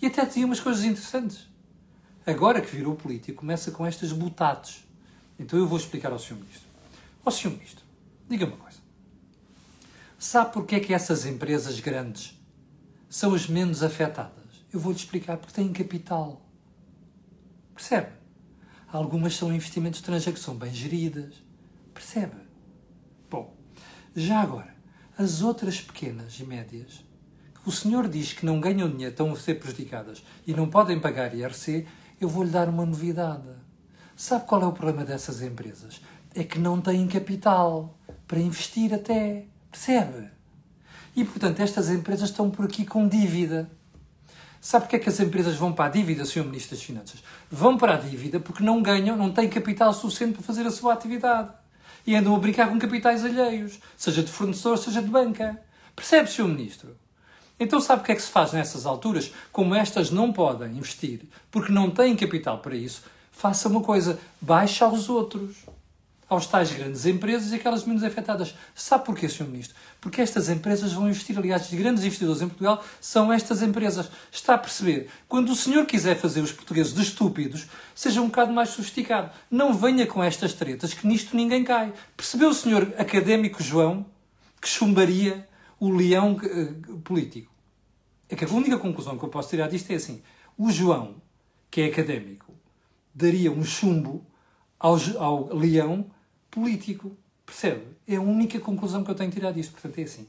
E 0.00 0.06
até 0.06 0.24
tinha 0.26 0.46
umas 0.46 0.60
coisas 0.60 0.84
interessantes. 0.84 1.48
Agora 2.26 2.60
que 2.60 2.76
virou 2.76 2.94
político, 2.94 3.40
começa 3.40 3.70
com 3.70 3.84
estas 3.84 4.12
botates. 4.12 4.84
Então 5.38 5.58
eu 5.58 5.66
vou 5.66 5.78
explicar 5.78 6.12
ao 6.12 6.18
Sr. 6.18 6.34
Ministro. 6.34 6.68
Ó 7.24 7.30
Sr. 7.30 7.50
Ministro, 7.50 7.84
diga 8.28 8.46
uma 8.46 8.56
coisa. 8.56 8.78
Sabe 10.18 10.52
porquê 10.52 10.76
é 10.76 10.80
que 10.80 10.94
essas 10.94 11.26
empresas 11.26 11.80
grandes 11.80 12.38
são 13.08 13.34
as 13.34 13.46
menos 13.46 13.82
afetadas? 13.82 14.44
Eu 14.72 14.80
vou-lhe 14.80 14.98
explicar. 14.98 15.36
Porque 15.36 15.52
têm 15.52 15.72
capital. 15.72 16.40
Percebe? 17.74 18.12
Algumas 18.90 19.36
são 19.36 19.52
investimentos 19.52 20.00
estrangeiros 20.00 20.40
que 20.40 20.44
são 20.44 20.56
bem 20.56 20.72
geridas. 20.72 21.34
Percebe? 21.92 22.36
Bom, 23.28 23.56
já 24.14 24.40
agora, 24.40 24.74
as 25.18 25.42
outras 25.42 25.80
pequenas 25.80 26.38
e 26.38 26.44
médias, 26.44 27.04
que 27.62 27.68
o 27.68 27.72
senhor 27.72 28.08
diz 28.08 28.32
que 28.32 28.46
não 28.46 28.60
ganham 28.60 28.88
dinheiro, 28.88 29.12
estão 29.12 29.32
a 29.32 29.36
ser 29.36 29.56
prejudicadas 29.56 30.24
e 30.46 30.54
não 30.54 30.68
podem 30.68 31.00
pagar 31.00 31.34
IRC, 31.34 31.86
eu 32.20 32.28
vou-lhe 32.28 32.50
dar 32.50 32.68
uma 32.68 32.86
novidade. 32.86 33.48
Sabe 34.16 34.46
qual 34.46 34.62
é 34.62 34.66
o 34.66 34.72
problema 34.72 35.04
dessas 35.04 35.42
empresas? 35.42 36.00
É 36.34 36.44
que 36.44 36.58
não 36.58 36.80
têm 36.80 37.06
capital 37.08 37.96
para 38.28 38.38
investir 38.38 38.94
até. 38.94 39.46
Percebe? 39.70 40.30
E, 41.16 41.24
portanto, 41.24 41.60
estas 41.60 41.90
empresas 41.90 42.30
estão 42.30 42.48
por 42.50 42.64
aqui 42.64 42.84
com 42.84 43.08
dívida. 43.08 43.68
Sabe 44.60 44.84
porque 44.84 44.96
é 44.96 44.98
que 44.98 45.08
as 45.08 45.20
empresas 45.20 45.56
vão 45.56 45.72
para 45.72 45.86
a 45.86 45.88
dívida, 45.88 46.24
Sr. 46.24 46.44
Ministro 46.44 46.76
das 46.76 46.84
Finanças? 46.84 47.22
Vão 47.50 47.76
para 47.76 47.94
a 47.94 47.98
dívida 47.98 48.40
porque 48.40 48.62
não 48.62 48.80
ganham, 48.82 49.16
não 49.16 49.30
têm 49.32 49.48
capital 49.48 49.92
suficiente 49.92 50.34
para 50.34 50.42
fazer 50.42 50.66
a 50.66 50.70
sua 50.70 50.94
atividade. 50.94 51.50
E 52.06 52.14
andam 52.14 52.34
a 52.34 52.38
brincar 52.38 52.68
com 52.68 52.78
capitais 52.78 53.24
alheios, 53.24 53.78
seja 53.96 54.22
de 54.22 54.30
fornecedor, 54.30 54.78
seja 54.78 55.02
de 55.02 55.08
banca. 55.08 55.60
Percebe, 55.94 56.30
Sr. 56.30 56.44
Ministro? 56.44 56.96
Então 57.58 57.80
sabe 57.80 58.02
o 58.02 58.04
que 58.04 58.12
é 58.12 58.14
que 58.14 58.22
se 58.22 58.30
faz 58.30 58.52
nessas 58.52 58.86
alturas? 58.86 59.32
Como 59.52 59.74
estas 59.74 60.10
não 60.10 60.32
podem 60.32 60.76
investir, 60.76 61.22
porque 61.50 61.72
não 61.72 61.90
têm 61.90 62.16
capital 62.16 62.58
para 62.58 62.74
isso, 62.74 63.02
faça 63.34 63.68
uma 63.68 63.82
coisa, 63.82 64.18
baixa 64.40 64.84
aos 64.84 65.08
outros. 65.08 65.56
Aos 66.26 66.46
tais 66.46 66.72
grandes 66.72 67.04
empresas 67.04 67.52
e 67.52 67.56
aquelas 67.56 67.84
menos 67.84 68.02
afetadas. 68.02 68.54
Sabe 68.74 69.04
porquê, 69.04 69.28
Sr. 69.28 69.44
Ministro? 69.44 69.76
Porque 70.00 70.22
estas 70.22 70.48
empresas 70.48 70.90
vão 70.92 71.06
investir, 71.06 71.38
aliás, 71.38 71.70
os 71.70 71.78
grandes 71.78 72.02
investidores 72.02 72.40
em 72.40 72.48
Portugal 72.48 72.82
são 72.98 73.30
estas 73.30 73.60
empresas. 73.60 74.10
Está 74.32 74.54
a 74.54 74.58
perceber? 74.58 75.10
Quando 75.28 75.50
o 75.50 75.54
senhor 75.54 75.84
quiser 75.84 76.16
fazer 76.16 76.40
os 76.40 76.50
portugueses 76.50 76.94
de 76.94 77.02
estúpidos, 77.02 77.66
seja 77.94 78.22
um 78.22 78.26
bocado 78.26 78.54
mais 78.54 78.70
sofisticado. 78.70 79.30
Não 79.50 79.74
venha 79.74 80.06
com 80.06 80.24
estas 80.24 80.54
tretas, 80.54 80.94
que 80.94 81.06
nisto 81.06 81.36
ninguém 81.36 81.62
cai. 81.62 81.92
Percebeu 82.16 82.48
o 82.48 82.54
senhor 82.54 82.94
académico 82.96 83.62
João 83.62 84.06
que 84.60 84.68
chumbaria 84.68 85.46
o 85.78 85.90
leão 85.90 86.36
uh, 86.36 86.98
político. 87.00 87.52
É 88.30 88.34
que 88.34 88.46
a 88.46 88.48
única 88.48 88.78
conclusão 88.78 89.18
que 89.18 89.24
eu 89.24 89.28
posso 89.28 89.50
tirar 89.50 89.68
disto 89.68 89.90
é 89.90 89.96
assim: 89.96 90.22
o 90.56 90.70
João, 90.70 91.16
que 91.70 91.82
é 91.82 91.86
académico, 91.86 92.43
daria 93.14 93.52
um 93.52 93.62
chumbo 93.62 94.26
ao, 94.78 94.96
ao 95.18 95.54
leão 95.54 96.06
político. 96.50 97.16
Percebe? 97.46 97.84
É 98.06 98.16
a 98.16 98.20
única 98.20 98.58
conclusão 98.58 99.04
que 99.04 99.10
eu 99.10 99.14
tenho 99.14 99.30
tirado 99.30 99.54
disto. 99.54 99.72
Portanto, 99.72 99.98
é 99.98 100.02
assim: 100.02 100.26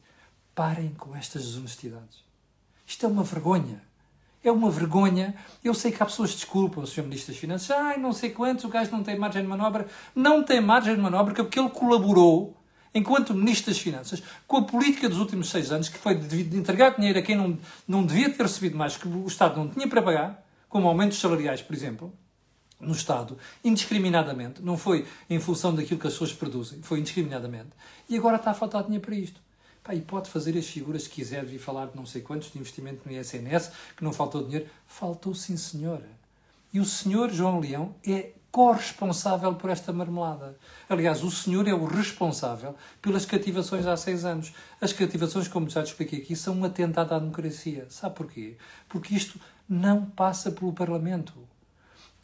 parem 0.54 0.90
com 0.90 1.16
estas 1.16 1.44
desonestidades. 1.44 2.24
Isto 2.86 3.06
é 3.06 3.10
uma 3.10 3.24
vergonha. 3.24 3.82
É 4.44 4.52
uma 4.52 4.70
vergonha. 4.70 5.36
Eu 5.64 5.74
sei 5.74 5.92
que 5.92 6.02
há 6.04 6.06
pessoas 6.06 6.32
que 6.32 6.38
desculpam 6.38 6.84
o 6.84 6.88
Sr. 6.88 7.04
Ministro 7.04 7.34
das 7.34 7.40
Finanças. 7.40 7.72
Ai, 7.72 7.98
não 7.98 8.14
sei 8.14 8.30
quantos, 8.30 8.64
o 8.64 8.70
gajo 8.70 8.92
não 8.92 9.04
tem 9.04 9.18
margem 9.18 9.42
de 9.42 9.48
manobra. 9.48 9.88
Não 10.14 10.44
tem 10.44 10.62
margem 10.62 10.96
de 10.96 11.02
manobra 11.02 11.34
porque 11.34 11.60
ele 11.60 11.70
colaborou 11.70 12.56
enquanto 12.96 13.34
Ministro 13.34 13.74
das 13.74 13.82
Finanças, 13.82 14.24
com 14.48 14.58
a 14.58 14.64
política 14.64 15.10
dos 15.10 15.20
últimos 15.20 15.50
seis 15.50 15.70
anos, 15.70 15.90
que 15.90 15.98
foi 15.98 16.16
de 16.16 16.58
entregar 16.58 16.96
dinheiro 16.96 17.20
a 17.20 17.22
quem 17.22 17.36
não, 17.36 17.58
não 17.86 18.06
devia 18.06 18.30
ter 18.30 18.44
recebido 18.44 18.78
mais, 18.78 18.96
que 18.96 19.06
o 19.06 19.28
Estado 19.28 19.58
não 19.58 19.68
tinha 19.68 19.86
para 19.86 20.02
pagar, 20.02 20.42
como 20.70 20.88
aumentos 20.88 21.20
salariais, 21.20 21.62
por 21.62 21.76
exemplo, 21.76 22.14
no 22.80 22.94
Estado, 22.94 23.38
indiscriminadamente, 23.64 24.62
não 24.62 24.78
foi 24.78 25.08
em 25.30 25.40
função 25.40 25.74
daquilo 25.74 26.00
que 26.00 26.08
as 26.08 26.14
pessoas 26.14 26.34
produzem, 26.34 26.82
foi 26.82 27.00
indiscriminadamente, 27.00 27.70
e 28.10 28.18
agora 28.18 28.38
está 28.38 28.52
a 28.52 28.54
faltar 28.54 28.84
dinheiro 28.84 29.06
para 29.06 29.16
isto. 29.16 29.40
Pá, 29.84 29.94
e 29.94 30.02
pode 30.02 30.32
fazer 30.32 30.58
as 30.58 30.68
figuras 30.68 31.08
que 31.08 31.16
quiser, 31.16 31.46
vir 31.46 31.60
falar 31.60 31.86
de 31.86 31.96
não 31.96 32.08
sei 32.08 32.22
quantos 32.22 32.52
de 32.52 32.58
investimento 32.58 33.02
no 33.06 33.12
ISNS, 33.12 33.72
que 33.96 34.04
não 34.04 34.12
faltou 34.12 34.44
dinheiro. 34.44 34.68
Faltou 34.88 35.36
sim, 35.36 35.56
senhora. 35.56 36.10
E 36.74 36.80
o 36.80 36.86
senhor 36.86 37.30
João 37.30 37.60
Leão 37.60 37.94
é 38.04 38.32
corresponsável 38.52 39.54
por 39.54 39.70
esta 39.70 39.94
marmelada. 39.94 40.58
Aliás, 40.90 41.24
o 41.24 41.30
senhor 41.30 41.68
é 41.68 41.74
o 41.74 41.86
responsável 41.86 42.76
pelas 43.02 43.26
cativações 43.26 43.86
há 43.86 43.96
seis 43.96 44.26
anos. 44.26 44.54
As 44.82 44.92
cativações, 44.92 45.48
como 45.48 45.70
já 45.70 45.84
te 45.84 45.88
expliquei 45.88 46.20
aqui, 46.20 46.36
são 46.36 46.56
um 46.56 46.66
atentado 46.66 47.14
à 47.14 47.20
democracia. 47.20 47.86
Sabe 47.90 48.16
porquê? 48.16 48.58
Porque 48.90 49.14
isto 49.14 49.40
não 49.70 50.06
passa 50.06 50.52
pelo 50.52 50.74
Parlamento. 50.74 51.34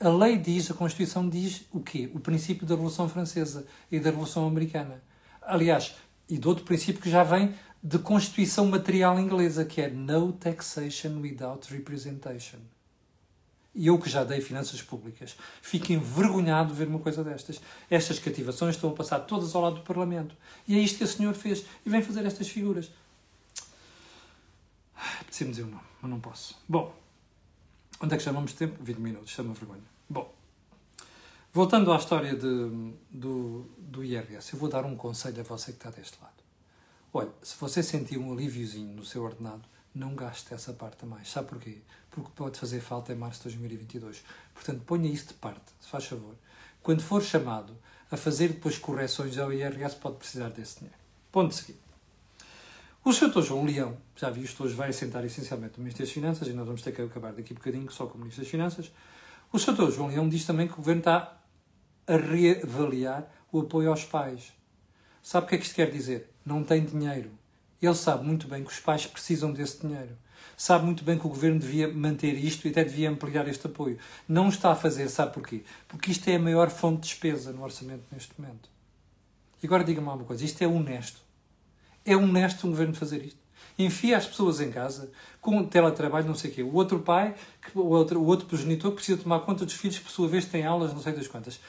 A 0.04 0.10
lei 0.10 0.36
diz, 0.36 0.72
a 0.72 0.74
Constituição 0.74 1.30
diz 1.30 1.64
o 1.72 1.80
quê? 1.80 2.10
O 2.16 2.20
princípio 2.20 2.66
da 2.66 2.74
Revolução 2.74 3.08
Francesa 3.08 3.68
e 3.92 4.00
da 4.00 4.10
Revolução 4.10 4.48
Americana. 4.48 5.00
Aliás, 5.40 5.94
e 6.28 6.40
de 6.40 6.48
outro 6.48 6.66
princípio 6.66 7.00
que 7.00 7.10
já 7.10 7.24
vem 7.24 7.54
de 7.84 8.00
Constituição 8.00 8.66
Material 8.66 9.20
Inglesa, 9.20 9.64
que 9.64 9.80
é 9.80 9.90
No 9.90 10.34
Taxation 10.34 11.20
Without 11.20 11.72
Representation. 11.72 12.58
e 13.74 13.88
eu 13.88 13.98
que 14.00 14.10
já 14.10 14.24
dei 14.24 14.42
finanças 14.42 14.82
públicas, 14.82 15.38
fico 15.62 15.94
envergonhado 15.94 16.74
de 16.74 16.80
ver 16.80 16.88
uma 16.88 17.00
coisa 17.00 17.24
destas. 17.24 17.62
Estas 17.90 18.20
cativações 18.20 18.76
estão 18.76 18.90
a 18.90 18.94
passar 18.94 19.20
todas 19.20 19.56
ao 19.56 19.62
lado 19.62 19.76
do 19.76 19.82
Parlamento. 19.82 20.36
E 20.68 20.76
é 20.76 20.80
isto 20.80 20.98
que 20.98 21.04
a 21.04 21.08
senhor 21.08 21.34
fez. 21.34 21.64
E 21.86 21.90
vem 21.90 22.02
fazer 22.02 22.26
estas 22.26 22.50
figuras. 22.50 22.92
Apetecia-me 25.22 25.52
dizer 25.52 25.64
o 25.64 25.68
nome, 25.68 25.84
mas 26.02 26.12
não 26.12 26.20
posso. 26.20 26.58
Bom, 26.68 26.94
onde 28.02 28.14
é 28.14 28.18
que 28.18 28.24
chamamos 28.24 28.52
de 28.52 28.58
tempo? 28.58 28.84
20 28.84 28.98
minutos, 28.98 29.32
chama 29.32 29.54
vergonha. 29.54 29.84
Bom, 30.10 30.34
voltando 31.54 31.94
à 31.94 31.98
história 31.98 32.36
de, 32.36 32.94
do, 33.12 33.66
do 33.78 34.04
IRS, 34.04 34.54
eu 34.54 34.60
vou 34.60 34.70
dar 34.70 34.86
um 34.86 34.96
conselho 34.96 35.40
a 35.40 35.44
você 35.44 35.72
que 35.72 35.78
está 35.78 35.90
deste 35.90 36.18
lado. 36.22 36.34
Olha, 37.14 37.30
se 37.42 37.56
você 37.60 37.84
sentir 37.84 38.18
um 38.18 38.32
alíviozinho 38.32 38.96
no 38.96 39.06
seu 39.06 39.24
ordenado, 39.24 39.64
não 39.94 40.16
gaste 40.16 40.54
essa 40.54 40.74
parte 40.74 41.04
a 41.04 41.06
mais. 41.06 41.30
Sabe 41.30 41.50
porquê? 41.50 41.78
Porque 42.10 42.32
pode 42.36 42.58
fazer 42.58 42.80
falta 42.80 43.12
em 43.12 43.16
março 43.16 43.40
de 43.40 43.58
2022. 43.58 44.24
Portanto, 44.54 44.82
ponha 44.86 45.10
isso 45.10 45.28
de 45.28 45.34
parte, 45.36 45.66
se 45.80 45.90
faz 45.90 46.06
favor. 46.06 46.36
Quando 46.82 47.02
for 47.02 47.22
chamado 47.22 47.78
a 48.10 48.18
fazer 48.18 48.50
depois 48.50 48.78
correções 48.78 49.38
ao 49.38 49.54
IRS, 49.54 49.96
pode 49.96 50.18
precisar 50.18 50.50
desse 50.50 50.80
dinheiro. 50.80 50.98
Ponto 51.32 51.54
seguinte. 51.54 51.91
O 53.04 53.12
Sr. 53.12 53.42
João 53.42 53.66
Leão, 53.66 53.98
já 54.16 54.30
vi 54.30 54.44
isto 54.44 54.64
hoje, 54.64 54.76
vai 54.76 54.90
assentar 54.90 55.26
essencialmente 55.26 55.74
no 55.76 55.84
Ministério 55.84 56.06
das 56.06 56.14
Finanças, 56.14 56.48
e 56.48 56.54
nós 56.54 56.68
vamos 56.68 56.84
ter 56.84 56.92
que 56.92 57.02
acabar 57.02 57.34
daqui 57.34 57.52
a 57.52 57.56
bocadinho 57.56 57.92
só 57.92 58.06
com 58.06 58.14
o 58.14 58.18
Ministro 58.20 58.44
das 58.44 58.52
Finanças. 58.52 58.92
O 59.52 59.58
Sr. 59.58 59.90
João 59.90 60.10
Leão 60.10 60.30
diz 60.30 60.46
também 60.46 60.68
que 60.68 60.74
o 60.74 60.78
Governo 60.78 61.00
está 61.00 61.36
a 62.06 62.16
reavaliar 62.16 63.28
o 63.52 63.62
apoio 63.62 63.90
aos 63.90 64.06
pais. 64.06 64.54
Sabe 65.24 65.48
o 65.48 65.50
que 65.50 65.56
é 65.56 65.58
que 65.58 65.66
isto 65.66 65.74
quer 65.74 65.90
dizer? 65.90 66.30
Não 66.46 66.64
tem 66.64 66.86
dinheiro. 66.86 67.32
Ele 67.82 67.96
sabe 67.96 68.24
muito 68.24 68.48
bem 68.48 68.64
que 68.64 68.72
os 68.72 68.80
pais 68.80 69.08
precisam 69.08 69.52
desse 69.52 69.82
dinheiro. 69.82 70.16
Sabe 70.56 70.86
muito 70.86 71.04
bem 71.04 71.18
que 71.18 71.26
o 71.26 71.30
governo 71.30 71.60
devia 71.60 71.92
manter 71.92 72.34
isto 72.34 72.68
e 72.68 72.70
até 72.70 72.84
devia 72.84 73.10
ampliar 73.10 73.48
este 73.48 73.66
apoio. 73.66 73.98
Não 74.28 74.48
está 74.50 74.72
a 74.74 74.76
fazer, 74.76 75.10
sabe 75.10 75.34
porquê? 75.34 75.64
Porque 75.88 76.12
isto 76.12 76.28
é 76.28 76.36
a 76.36 76.40
maior 76.40 76.70
fonte 76.70 77.02
de 77.02 77.08
despesa 77.08 77.52
no 77.52 77.64
orçamento 77.64 78.04
neste 78.12 78.40
momento. 78.40 78.70
E 79.62 79.66
agora 79.66 79.84
diga-me 79.84 80.08
uma 80.08 80.24
coisa: 80.24 80.46
isto 80.46 80.62
é 80.62 80.68
honesto. 80.68 81.21
É 82.06 82.16
honesto 82.16 82.66
um 82.68 82.72
governo 82.72 82.94
fazer 82.94 83.24
isto? 83.24 83.40
Enfia 83.78 84.18
as 84.18 84.26
pessoas 84.26 84.60
em 84.60 84.72
casa 84.72 85.12
com 85.40 85.64
teletrabalho, 85.64 86.28
não 86.28 86.36
sei 86.36 86.52
o 86.52 86.54
quê. 86.54 86.64
O 86.64 86.74
outro 86.74 87.00
pai, 87.00 87.36
o 87.74 87.82
outro, 87.82 88.20
o 88.20 88.26
outro 88.26 88.46
progenitor, 88.46 88.92
precisa 88.92 89.22
tomar 89.22 89.40
conta 89.42 89.66
dos 89.66 89.74
filhos 89.74 89.98
que, 89.98 90.04
por 90.04 90.12
sua 90.12 90.28
vez, 90.28 90.46
têm 90.46 90.66
aulas, 90.66 90.94
não 90.94 91.02
sei 91.02 91.14
das 91.14 91.28
quantas. 91.28 91.60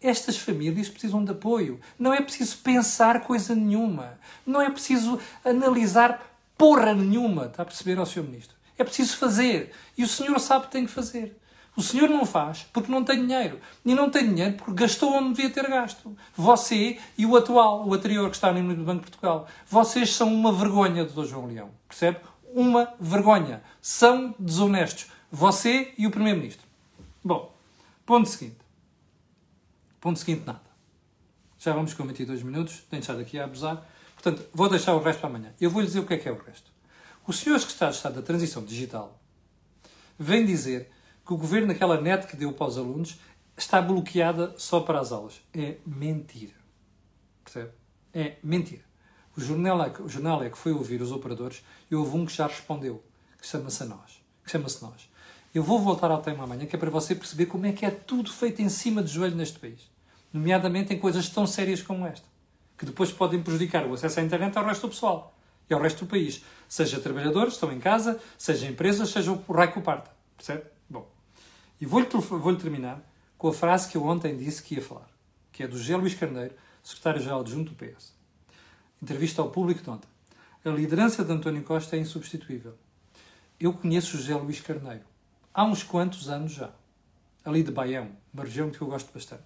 Estas 0.00 0.36
famílias 0.36 0.88
precisam 0.88 1.24
de 1.24 1.32
apoio. 1.32 1.80
Não 1.98 2.12
é 2.12 2.20
preciso 2.20 2.58
pensar 2.58 3.20
coisa 3.24 3.54
nenhuma. 3.54 4.18
Não 4.46 4.60
é 4.60 4.70
preciso 4.70 5.18
analisar 5.44 6.34
porra 6.56 6.94
nenhuma. 6.94 7.46
Está 7.46 7.62
a 7.62 7.66
perceber, 7.66 7.98
ao 7.98 8.06
Sr. 8.06 8.22
Ministro? 8.22 8.56
É 8.76 8.84
preciso 8.84 9.16
fazer. 9.16 9.72
E 9.96 10.04
o 10.04 10.08
senhor 10.08 10.38
sabe 10.38 10.66
que 10.66 10.72
tem 10.72 10.86
que 10.86 10.92
fazer. 10.92 11.36
O 11.76 11.82
senhor 11.82 12.08
não 12.08 12.24
faz 12.24 12.66
porque 12.72 12.90
não 12.90 13.02
tem 13.04 13.26
dinheiro. 13.26 13.60
E 13.84 13.94
não 13.94 14.10
tem 14.10 14.28
dinheiro 14.28 14.54
porque 14.54 14.72
gastou 14.72 15.12
onde 15.12 15.34
devia 15.34 15.50
ter 15.50 15.68
gasto. 15.68 16.16
Você 16.36 16.98
e 17.18 17.26
o 17.26 17.36
atual, 17.36 17.86
o 17.86 17.92
anterior 17.92 18.30
que 18.30 18.36
está 18.36 18.52
no 18.52 18.84
Banco 18.84 19.04
de 19.04 19.10
Portugal. 19.10 19.48
Vocês 19.66 20.14
são 20.14 20.32
uma 20.32 20.52
vergonha, 20.52 21.04
Dr. 21.04 21.24
João 21.24 21.46
Leão. 21.46 21.70
Percebe? 21.88 22.20
Uma 22.54 22.94
vergonha. 23.00 23.62
São 23.82 24.34
desonestos. 24.38 25.06
Você 25.30 25.92
e 25.98 26.06
o 26.06 26.10
Primeiro-Ministro. 26.10 26.64
Bom, 27.24 27.52
ponto 28.06 28.28
seguinte. 28.28 28.58
Ponto 30.00 30.18
seguinte, 30.18 30.44
nada. 30.46 30.60
Já 31.58 31.72
vamos 31.72 31.94
com 31.94 32.04
22 32.04 32.42
minutos, 32.42 32.84
tenho 32.90 33.00
estado 33.00 33.20
aqui 33.20 33.38
a 33.38 33.44
abusar. 33.44 33.82
Portanto, 34.14 34.46
vou 34.52 34.68
deixar 34.68 34.94
o 34.94 35.02
resto 35.02 35.20
para 35.20 35.30
amanhã. 35.30 35.52
Eu 35.60 35.70
vou 35.70 35.80
lhe 35.80 35.86
dizer 35.86 36.00
o 36.00 36.06
que 36.06 36.14
é 36.14 36.18
que 36.18 36.28
é 36.28 36.32
o 36.32 36.38
resto. 36.38 36.70
O 37.26 37.32
senhor 37.32 37.58
secretário 37.58 37.92
de 37.92 37.96
Estado 37.96 38.14
da 38.16 38.22
Transição 38.22 38.62
Digital 38.62 39.18
vem 40.18 40.44
dizer 40.44 40.90
que 41.24 41.32
o 41.32 41.36
governo, 41.36 41.68
naquela 41.68 42.00
net 42.00 42.26
que 42.26 42.36
deu 42.36 42.52
para 42.52 42.66
os 42.66 42.78
alunos, 42.78 43.18
está 43.56 43.80
bloqueada 43.80 44.54
só 44.58 44.80
para 44.80 45.00
as 45.00 45.12
aulas. 45.12 45.40
É 45.52 45.76
mentira. 45.86 46.54
Percebe? 47.42 47.70
É 48.12 48.36
mentira. 48.42 48.82
O 49.36 49.40
jornal, 49.40 49.82
é 49.82 49.90
que, 49.90 50.02
o 50.02 50.08
jornal 50.08 50.42
é 50.42 50.50
que 50.50 50.58
foi 50.58 50.72
ouvir 50.72 51.02
os 51.02 51.10
operadores 51.10 51.64
e 51.90 51.94
houve 51.94 52.16
um 52.16 52.24
que 52.24 52.32
já 52.32 52.46
respondeu, 52.46 53.02
que 53.40 53.46
chama-se 53.46 53.84
nós. 53.84 54.22
Que 54.44 54.50
chama-se 54.50 54.82
nós. 54.82 55.10
Eu 55.54 55.62
vou 55.62 55.80
voltar 55.80 56.10
ao 56.10 56.22
tema 56.22 56.44
amanhã, 56.44 56.66
que 56.66 56.76
é 56.76 56.78
para 56.78 56.90
você 56.90 57.14
perceber 57.14 57.46
como 57.46 57.66
é 57.66 57.72
que 57.72 57.86
é 57.86 57.90
tudo 57.90 58.32
feito 58.32 58.60
em 58.62 58.68
cima 58.68 59.02
de 59.02 59.12
joelho 59.12 59.36
neste 59.36 59.58
país 59.58 59.94
nomeadamente 60.34 60.92
em 60.92 60.98
coisas 60.98 61.28
tão 61.28 61.46
sérias 61.46 61.80
como 61.80 62.04
esta, 62.04 62.26
que 62.76 62.84
depois 62.84 63.12
podem 63.12 63.40
prejudicar 63.40 63.86
o 63.86 63.94
acesso 63.94 64.18
à 64.18 64.22
internet 64.24 64.58
ao 64.58 64.64
resto 64.64 64.88
do 64.88 64.90
pessoal 64.90 65.32
e 65.70 65.72
ao 65.72 65.80
resto 65.80 66.04
do 66.04 66.10
país. 66.10 66.44
Seja 66.68 66.98
trabalhadores, 66.98 67.54
estão 67.54 67.72
em 67.72 67.78
casa, 67.78 68.20
seja 68.36 68.66
empresas, 68.66 69.10
seja 69.10 69.30
o 69.30 69.52
raio 69.52 69.72
que 69.72 69.78
o 69.78 69.82
parta. 69.82 70.10
Percebe? 70.36 70.73
E 71.80 71.86
vou-lhe 71.86 72.06
vou 72.06 72.56
terminar 72.56 73.02
com 73.36 73.48
a 73.48 73.52
frase 73.52 73.88
que 73.88 73.96
eu 73.96 74.04
ontem 74.04 74.36
disse 74.36 74.62
que 74.62 74.76
ia 74.76 74.82
falar, 74.82 75.08
que 75.52 75.62
é 75.62 75.68
do 75.68 75.76
José 75.76 75.96
Luís 75.96 76.14
Carneiro, 76.14 76.54
secretário-geral 76.82 77.40
adjunto 77.40 77.72
do 77.72 77.76
PS. 77.76 78.14
Entrevista 79.02 79.42
ao 79.42 79.50
público 79.50 79.82
de 79.82 79.90
ontem. 79.90 80.08
A 80.64 80.70
liderança 80.70 81.24
de 81.24 81.30
António 81.30 81.62
Costa 81.62 81.96
é 81.96 81.98
insubstituível. 81.98 82.74
Eu 83.60 83.72
conheço 83.72 84.16
o 84.16 84.20
José 84.20 84.34
Luís 84.34 84.60
Carneiro. 84.60 85.04
Há 85.52 85.64
uns 85.64 85.82
quantos 85.82 86.28
anos 86.28 86.52
já. 86.52 86.70
Ali 87.44 87.62
de 87.62 87.70
Baião, 87.70 88.10
uma 88.32 88.44
região 88.44 88.70
que 88.70 88.80
eu 88.80 88.86
gosto 88.86 89.12
bastante. 89.12 89.44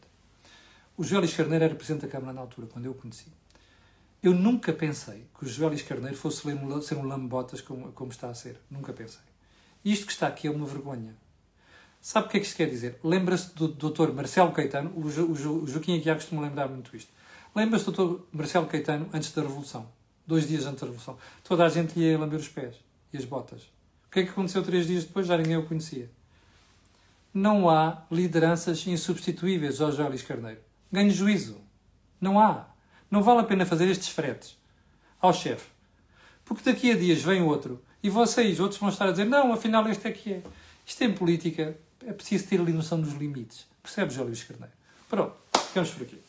O 0.97 1.03
José 1.03 1.19
Luís 1.19 1.35
Carneiro 1.35 1.65
era 1.65 1.75
Presidente 1.75 2.03
da 2.03 2.09
Câmara 2.09 2.33
na 2.33 2.41
altura, 2.41 2.69
quando 2.69 2.85
eu 2.85 2.93
o 2.93 2.95
conheci. 2.95 3.27
Eu 4.23 4.33
nunca 4.35 4.73
pensei 4.73 5.27
que 5.37 5.45
o 5.45 5.49
José 5.49 5.67
Luís 5.67 5.83
Carneiro 5.83 6.17
fosse 6.17 6.43
ser 6.83 6.97
um 6.97 7.05
lambotas 7.05 7.61
como, 7.61 7.93
como 7.93 8.11
está 8.11 8.29
a 8.29 8.35
ser. 8.35 8.61
Nunca 8.71 8.93
pensei. 8.93 9.23
Isto 9.85 10.07
que 10.07 10.13
está 10.13 10.27
aqui 10.27 10.47
é 10.47 10.51
uma 10.51 10.67
vergonha. 10.67 11.17
Sabe 12.01 12.27
o 12.27 12.31
que 12.31 12.37
é 12.37 12.41
que 12.41 12.47
isto 12.47 12.57
quer 12.57 12.69
dizer? 12.71 12.99
Lembra-se 13.03 13.55
do 13.55 13.69
Dr. 13.69 14.13
Marcelo 14.13 14.53
Caetano, 14.53 14.93
o, 14.97 15.11
jo, 15.11 15.31
o, 15.31 15.35
jo, 15.35 15.63
o 15.63 15.67
Joaquim 15.67 15.97
Aguiar 15.99 16.17
costuma 16.17 16.43
lembrar 16.43 16.69
muito 16.69 16.97
isto. 16.97 17.11
Lembra-se 17.55 17.91
do 17.91 17.93
Dr. 17.93 18.23
Marcelo 18.33 18.67
Caetano 18.67 19.09
antes 19.13 19.33
da 19.33 19.43
Revolução? 19.43 19.89
Dois 20.27 20.47
dias 20.47 20.65
antes 20.67 20.81
da 20.81 20.87
Revolução. 20.87 21.19
Toda 21.43 21.65
a 21.65 21.69
gente 21.69 21.99
ia 21.99 22.19
lamber 22.19 22.39
os 22.39 22.49
pés 22.49 22.77
e 23.13 23.19
as 23.19 23.25
botas. 23.25 23.63
O 24.07 24.11
que 24.11 24.21
é 24.21 24.23
que 24.23 24.31
aconteceu 24.31 24.63
três 24.63 24.87
dias 24.87 25.05
depois? 25.05 25.27
Já 25.27 25.37
ninguém 25.37 25.57
o 25.57 25.67
conhecia. 25.67 26.11
Não 27.35 27.69
há 27.69 28.05
lideranças 28.11 28.87
insubstituíveis 28.87 29.77
José 29.77 30.03
Luís 30.09 30.23
Carneiro. 30.23 30.61
Ganhe 30.91 31.11
juízo. 31.11 31.61
Não 32.21 32.41
há. 32.41 32.67
Não 33.11 33.23
vale 33.23 33.41
a 33.41 33.45
pena 33.45 33.67
fazer 33.67 33.89
estes 33.89 34.09
fretes 34.09 34.57
ao 35.21 35.33
chefe. 35.33 35.69
Porque 36.45 36.71
daqui 36.71 36.91
a 36.91 36.97
dias 36.97 37.23
vem 37.23 37.43
outro 37.43 37.83
e 38.03 38.09
vocês, 38.09 38.61
outros, 38.61 38.81
vão 38.81 38.89
estar 38.89 39.09
a 39.09 39.11
dizer: 39.11 39.25
não, 39.25 39.53
afinal 39.53 39.87
este 39.89 40.09
é 40.09 40.13
que 40.13 40.33
é. 40.35 40.43
Isto 40.87 41.05
em 41.05 41.13
política 41.13 41.77
é 42.07 42.13
preciso 42.13 42.47
ter 42.47 42.61
ali 42.61 42.73
noção 42.73 43.01
dos 43.01 43.15
limites. 43.15 43.67
Percebes, 43.83 44.15
José 44.15 44.27
Luís 44.27 44.45
Carneiro? 44.45 44.73
Pronto, 45.09 45.37
ficamos 45.67 45.91
por 45.91 46.03
aqui. 46.03 46.21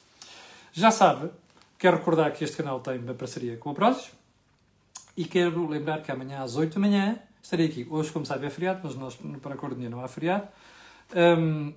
Já 0.72 0.92
sabe, 0.92 1.30
quero 1.78 1.98
recordar 1.98 2.32
que 2.32 2.44
este 2.44 2.58
canal 2.58 2.80
tem 2.80 2.98
uma 2.98 3.14
parceria 3.14 3.58
com 3.58 3.72
a 3.72 3.74
Prozis 3.74 4.12
e 5.18 5.26
quero 5.26 5.68
lembrar 5.68 6.02
que 6.02 6.12
amanhã 6.12 6.42
às 6.42 6.56
8 6.56 6.76
da 6.76 6.80
manhã 6.80 7.20
estarei 7.44 7.68
aqui. 7.68 7.86
Hoje, 7.90 8.12
como 8.12 8.26
sabe, 8.26 8.46
é 8.46 8.50
feriado, 8.50 8.80
mas 8.84 8.96
nós, 8.96 9.18
para 9.42 9.56
a 9.56 9.58
Cordonha 9.58 9.90
não 9.90 10.04
há 10.04 10.08
feriado. 10.08 10.48
Um, 11.14 11.74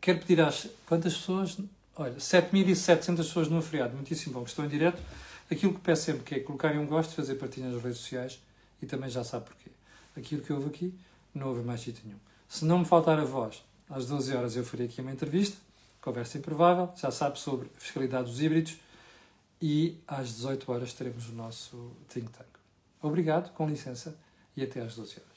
quero 0.00 0.20
pedir 0.20 0.40
às 0.40 0.68
quantas 0.86 1.16
pessoas? 1.16 1.58
Olha, 1.96 2.14
7.700 2.14 3.16
pessoas 3.16 3.48
no 3.48 3.60
feriado, 3.60 3.94
muitíssimo 3.94 4.34
bom, 4.34 4.44
que 4.44 4.50
estão 4.50 4.64
em 4.64 4.68
direto. 4.68 5.02
Aquilo 5.50 5.74
que 5.74 5.80
peço 5.80 6.04
sempre 6.04 6.22
que 6.22 6.34
é 6.36 6.40
colocarem 6.40 6.78
um 6.78 6.86
gosto, 6.86 7.14
fazer 7.14 7.34
partilha 7.34 7.68
nas 7.68 7.82
redes 7.82 7.98
sociais 7.98 8.40
e 8.80 8.86
também 8.86 9.10
já 9.10 9.24
sabe 9.24 9.46
porquê. 9.46 9.71
Aquilo 10.16 10.42
que 10.42 10.52
houve 10.52 10.68
aqui, 10.68 10.94
não 11.34 11.48
houve 11.48 11.62
mais 11.62 11.80
sítio 11.80 12.02
nenhum. 12.04 12.18
Se 12.48 12.64
não 12.64 12.80
me 12.80 12.84
faltar 12.84 13.18
a 13.18 13.24
voz, 13.24 13.62
às 13.88 14.06
12 14.06 14.36
horas 14.36 14.56
eu 14.56 14.64
farei 14.64 14.86
aqui 14.86 15.00
uma 15.00 15.12
entrevista, 15.12 15.56
conversa 16.00 16.38
improvável, 16.38 16.90
já 16.96 17.10
sabe 17.10 17.38
sobre 17.38 17.70
fiscalidade 17.78 18.30
dos 18.30 18.40
híbridos 18.40 18.76
e 19.60 19.96
às 20.06 20.28
18 20.28 20.70
horas 20.72 20.92
teremos 20.92 21.28
o 21.28 21.32
nosso 21.32 21.92
think 22.08 22.30
tank. 22.30 22.48
Obrigado, 23.00 23.52
com 23.52 23.68
licença, 23.68 24.14
e 24.56 24.62
até 24.62 24.80
às 24.80 24.94
12 24.94 25.12
horas. 25.12 25.31